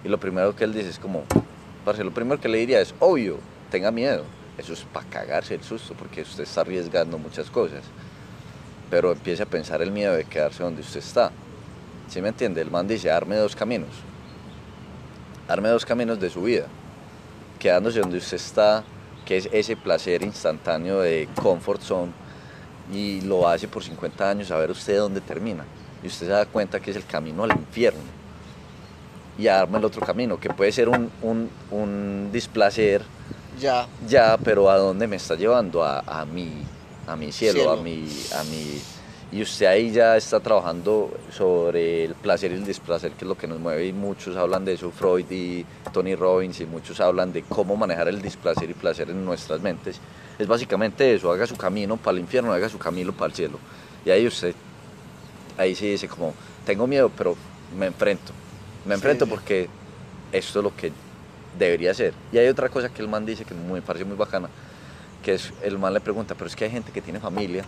Y 0.04 0.10
lo 0.10 0.20
primero 0.20 0.56
que 0.56 0.66
él 0.66 0.74
dice 0.74 0.90
es 0.90 1.00
como, 1.00 1.24
parce, 1.86 2.04
lo 2.04 2.12
primero 2.12 2.40
que 2.42 2.50
le 2.50 2.58
diría 2.58 2.82
es, 2.82 2.94
obvio, 3.00 3.38
tenga 3.72 3.92
miedo. 3.92 4.24
Eso 4.58 4.74
es 4.74 4.82
para 4.84 5.08
cagarse 5.08 5.56
el 5.56 5.64
susto, 5.64 5.94
porque 5.98 6.22
usted 6.22 6.44
está 6.44 6.62
arriesgando 6.62 7.18
muchas 7.18 7.50
cosas. 7.50 7.84
Pero 8.90 9.12
empiece 9.12 9.44
a 9.44 9.46
pensar 9.46 9.82
el 9.82 9.92
miedo 9.92 10.14
de 10.14 10.26
quedarse 10.26 10.64
donde 10.64 10.82
usted 10.82 11.00
está. 11.00 11.32
¿Sí 12.10 12.22
me 12.22 12.30
entiende? 12.30 12.62
El 12.62 12.72
man 12.72 12.88
dice, 12.88 13.12
arme 13.12 13.36
dos 13.36 13.56
caminos. 13.56 13.90
Arme 15.48 15.70
dos 15.70 15.86
caminos 15.86 16.20
de 16.20 16.30
su 16.30 16.42
vida. 16.44 16.68
Quedándose 17.60 18.00
donde 18.00 18.18
usted 18.18 18.38
está, 18.38 18.84
que 19.26 19.38
es 19.38 19.50
ese 19.52 19.76
placer 19.76 20.22
instantáneo 20.22 21.02
de 21.02 21.28
comfort 21.42 21.82
zone, 21.82 22.12
y 22.92 23.22
lo 23.22 23.48
hace 23.48 23.68
por 23.68 23.84
50 23.84 24.30
años 24.30 24.52
a 24.52 24.58
ver 24.58 24.72
usted 24.72 24.98
dónde 24.98 25.22
termina. 25.22 25.66
Y 26.04 26.08
usted 26.08 26.28
se 26.28 26.32
da 26.32 26.46
cuenta 26.46 26.80
que 26.80 26.92
es 26.92 26.98
el 26.98 27.06
camino 27.06 27.44
al 27.44 27.52
infierno. 27.52 28.02
Y 29.38 29.48
arma 29.48 29.80
el 29.80 29.86
otro 29.86 30.06
camino, 30.06 30.40
que 30.40 30.50
puede 30.50 30.72
ser 30.72 30.88
un, 30.88 31.12
un, 31.22 31.50
un 31.72 32.30
displacer 32.32 33.02
Ya, 33.60 33.88
ya, 34.08 34.38
pero 34.38 34.70
¿a 34.70 34.78
dónde 34.78 35.08
me 35.08 35.16
está 35.18 35.36
llevando? 35.36 35.84
A, 35.84 36.00
a 36.00 36.26
mi, 36.26 36.64
a 37.08 37.16
mi 37.16 37.32
cielo, 37.32 37.60
Cielo. 37.60 37.72
a 37.72 37.76
mi, 37.78 38.08
a 38.34 38.44
mi... 38.44 38.82
Y 39.36 39.42
usted 39.42 39.66
ahí 39.66 39.92
ya 39.92 40.16
está 40.16 40.40
trabajando 40.40 41.12
sobre 41.30 42.06
el 42.06 42.16
placer 42.16 42.52
y 42.52 42.54
el 42.54 42.64
displacer, 42.66 43.12
que 43.12 43.26
es 43.26 43.28
lo 43.28 43.36
que 43.38 43.48
nos 43.48 43.60
mueve, 43.60 43.86
y 43.86 43.92
muchos 43.92 44.38
hablan 44.38 44.64
de 44.64 44.76
eso, 44.76 44.92
Freud 44.92 45.30
y 45.30 45.66
Tony 45.92 46.16
Robbins, 46.16 46.62
y 46.62 46.66
muchos 46.66 47.02
hablan 47.02 47.34
de 47.34 47.44
cómo 47.44 47.76
manejar 47.76 48.08
el 48.08 48.22
displacer 48.22 48.70
y 48.70 48.74
placer 48.74 49.10
en 49.10 49.26
nuestras 49.26 49.60
mentes. 49.60 50.00
Es 50.40 50.48
básicamente 50.48 51.14
eso, 51.14 51.30
haga 51.34 51.46
su 51.48 51.58
camino 51.58 51.98
para 51.98 52.16
el 52.16 52.22
infierno, 52.22 52.54
haga 52.54 52.70
su 52.70 52.78
camino 52.78 53.12
para 53.12 53.26
el 53.26 53.34
cielo. 53.34 53.60
Y 54.06 54.10
ahí 54.10 54.26
usted, 54.26 54.56
ahí 55.58 55.76
sí 55.76 55.90
dice 55.90 56.08
como, 56.08 56.34
tengo 56.66 56.88
miedo, 56.88 57.12
pero 57.18 57.36
me 57.78 57.88
enfrento. 57.88 58.32
Me 58.86 58.96
Sí, 58.96 59.00
enfrento 59.00 59.26
sí. 59.26 59.32
porque 59.32 59.68
esto 60.32 60.60
es 60.60 60.64
lo 60.64 60.74
que 60.74 60.94
debería 61.60 61.94
ser. 61.94 62.14
Y 62.32 62.38
hay 62.38 62.48
otra 62.48 62.70
cosa 62.70 62.88
que 62.88 63.02
el 63.02 63.10
man 63.10 63.26
dice 63.26 63.44
que 63.44 63.54
me 63.54 63.82
parece 63.82 64.06
muy 64.06 64.16
bacana, 64.16 64.48
que 65.22 65.34
es, 65.34 65.52
el 65.62 65.78
man 65.78 65.94
le 65.94 66.00
pregunta, 66.00 66.36
pero 66.36 66.48
es 66.48 66.56
que 66.56 66.64
hay 66.64 66.72
gente 66.72 66.94
que 66.94 67.02
tiene 67.02 67.20
familia 67.20 67.66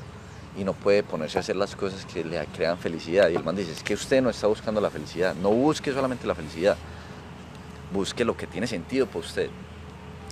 y 0.55 0.63
no 0.63 0.73
puede 0.73 1.03
ponerse 1.03 1.37
a 1.37 1.41
hacer 1.41 1.55
las 1.55 1.75
cosas 1.75 2.05
que 2.05 2.23
le 2.23 2.43
crean 2.47 2.77
felicidad. 2.77 3.29
Y 3.29 3.35
el 3.35 3.43
man 3.43 3.55
dice, 3.55 3.71
es 3.71 3.83
que 3.83 3.93
usted 3.93 4.21
no 4.21 4.29
está 4.29 4.47
buscando 4.47 4.81
la 4.81 4.89
felicidad, 4.89 5.35
no 5.35 5.49
busque 5.49 5.91
solamente 5.91 6.25
la 6.27 6.35
felicidad, 6.35 6.77
busque 7.93 8.25
lo 8.25 8.35
que 8.35 8.47
tiene 8.47 8.67
sentido 8.67 9.05
para 9.05 9.19
usted. 9.19 9.49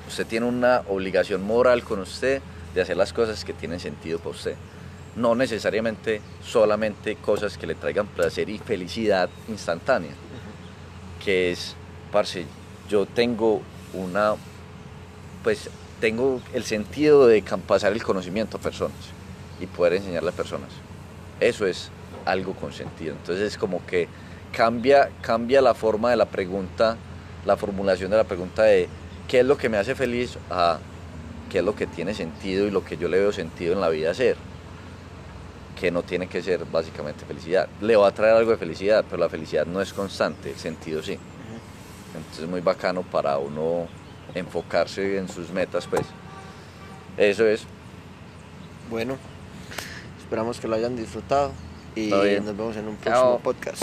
Usted 0.07 0.25
tiene 0.25 0.45
una 0.45 0.83
obligación 0.87 1.43
moral 1.43 1.83
con 1.83 1.99
usted 1.99 2.41
de 2.73 2.81
hacer 2.81 2.97
las 2.97 3.13
cosas 3.13 3.43
que 3.43 3.53
tienen 3.53 3.79
sentido 3.79 4.19
para 4.19 4.31
usted. 4.31 4.55
No 5.15 5.33
necesariamente 5.33 6.21
solamente 6.43 7.15
cosas 7.15 7.57
que 7.57 7.67
le 7.67 7.75
traigan 7.75 8.07
placer 8.07 8.49
y 8.49 8.57
felicidad 8.57 9.29
instantánea 9.47 10.11
que 11.23 11.51
es, 11.51 11.75
parce, 12.11 12.45
yo 12.87 13.07
tengo 13.07 13.61
una, 13.93 14.35
pues 15.43 15.69
tengo 15.99 16.39
el 16.53 16.63
sentido 16.63 17.25
de 17.25 17.41
pasar 17.65 17.93
el 17.93 18.03
conocimiento 18.03 18.57
a 18.57 18.59
personas 18.59 19.15
y 19.59 19.65
poder 19.67 19.93
enseñarle 19.93 20.29
a 20.29 20.33
personas. 20.33 20.69
Eso 21.39 21.65
es 21.65 21.89
algo 22.25 22.53
con 22.53 22.73
sentido. 22.73 23.13
Entonces 23.13 23.53
es 23.53 23.57
como 23.57 23.85
que 23.85 24.07
cambia, 24.51 25.09
cambia 25.21 25.61
la 25.61 25.73
forma 25.73 26.09
de 26.09 26.17
la 26.17 26.25
pregunta, 26.25 26.97
la 27.45 27.57
formulación 27.57 28.11
de 28.11 28.17
la 28.17 28.23
pregunta 28.23 28.63
de 28.63 28.87
qué 29.27 29.41
es 29.41 29.45
lo 29.45 29.57
que 29.57 29.69
me 29.69 29.77
hace 29.77 29.95
feliz 29.95 30.37
a 30.49 30.79
qué 31.49 31.59
es 31.59 31.63
lo 31.63 31.75
que 31.75 31.87
tiene 31.87 32.13
sentido 32.13 32.67
y 32.67 32.71
lo 32.71 32.83
que 32.83 32.97
yo 32.97 33.07
le 33.07 33.19
veo 33.19 33.31
sentido 33.31 33.73
en 33.73 33.81
la 33.81 33.89
vida 33.89 34.11
hacer 34.11 34.35
que 35.75 35.91
no 35.91 36.03
tiene 36.03 36.27
que 36.27 36.41
ser 36.41 36.65
básicamente 36.65 37.25
felicidad. 37.25 37.67
Le 37.81 37.95
va 37.95 38.07
a 38.07 38.11
traer 38.11 38.35
algo 38.35 38.51
de 38.51 38.57
felicidad, 38.57 39.03
pero 39.07 39.21
la 39.21 39.29
felicidad 39.29 39.65
no 39.65 39.81
es 39.81 39.93
constante, 39.93 40.51
el 40.51 40.55
sentido 40.55 41.03
sí. 41.03 41.19
Entonces 42.15 42.43
es 42.43 42.49
muy 42.49 42.61
bacano 42.61 43.03
para 43.03 43.37
uno 43.37 43.87
enfocarse 44.33 45.17
en 45.17 45.27
sus 45.27 45.51
metas, 45.51 45.85
pues. 45.87 46.05
Eso 47.17 47.45
es. 47.45 47.65
bueno, 48.89 49.17
esperamos 50.25 50.59
que 50.59 50.67
lo 50.67 50.75
hayan 50.75 50.95
disfrutado 50.95 51.51
y 51.95 52.09
nos 52.09 52.57
vemos 52.57 52.75
en 52.77 52.87
un 52.87 52.97
Chao. 53.01 53.37
próximo 53.37 53.39
podcast. 53.39 53.73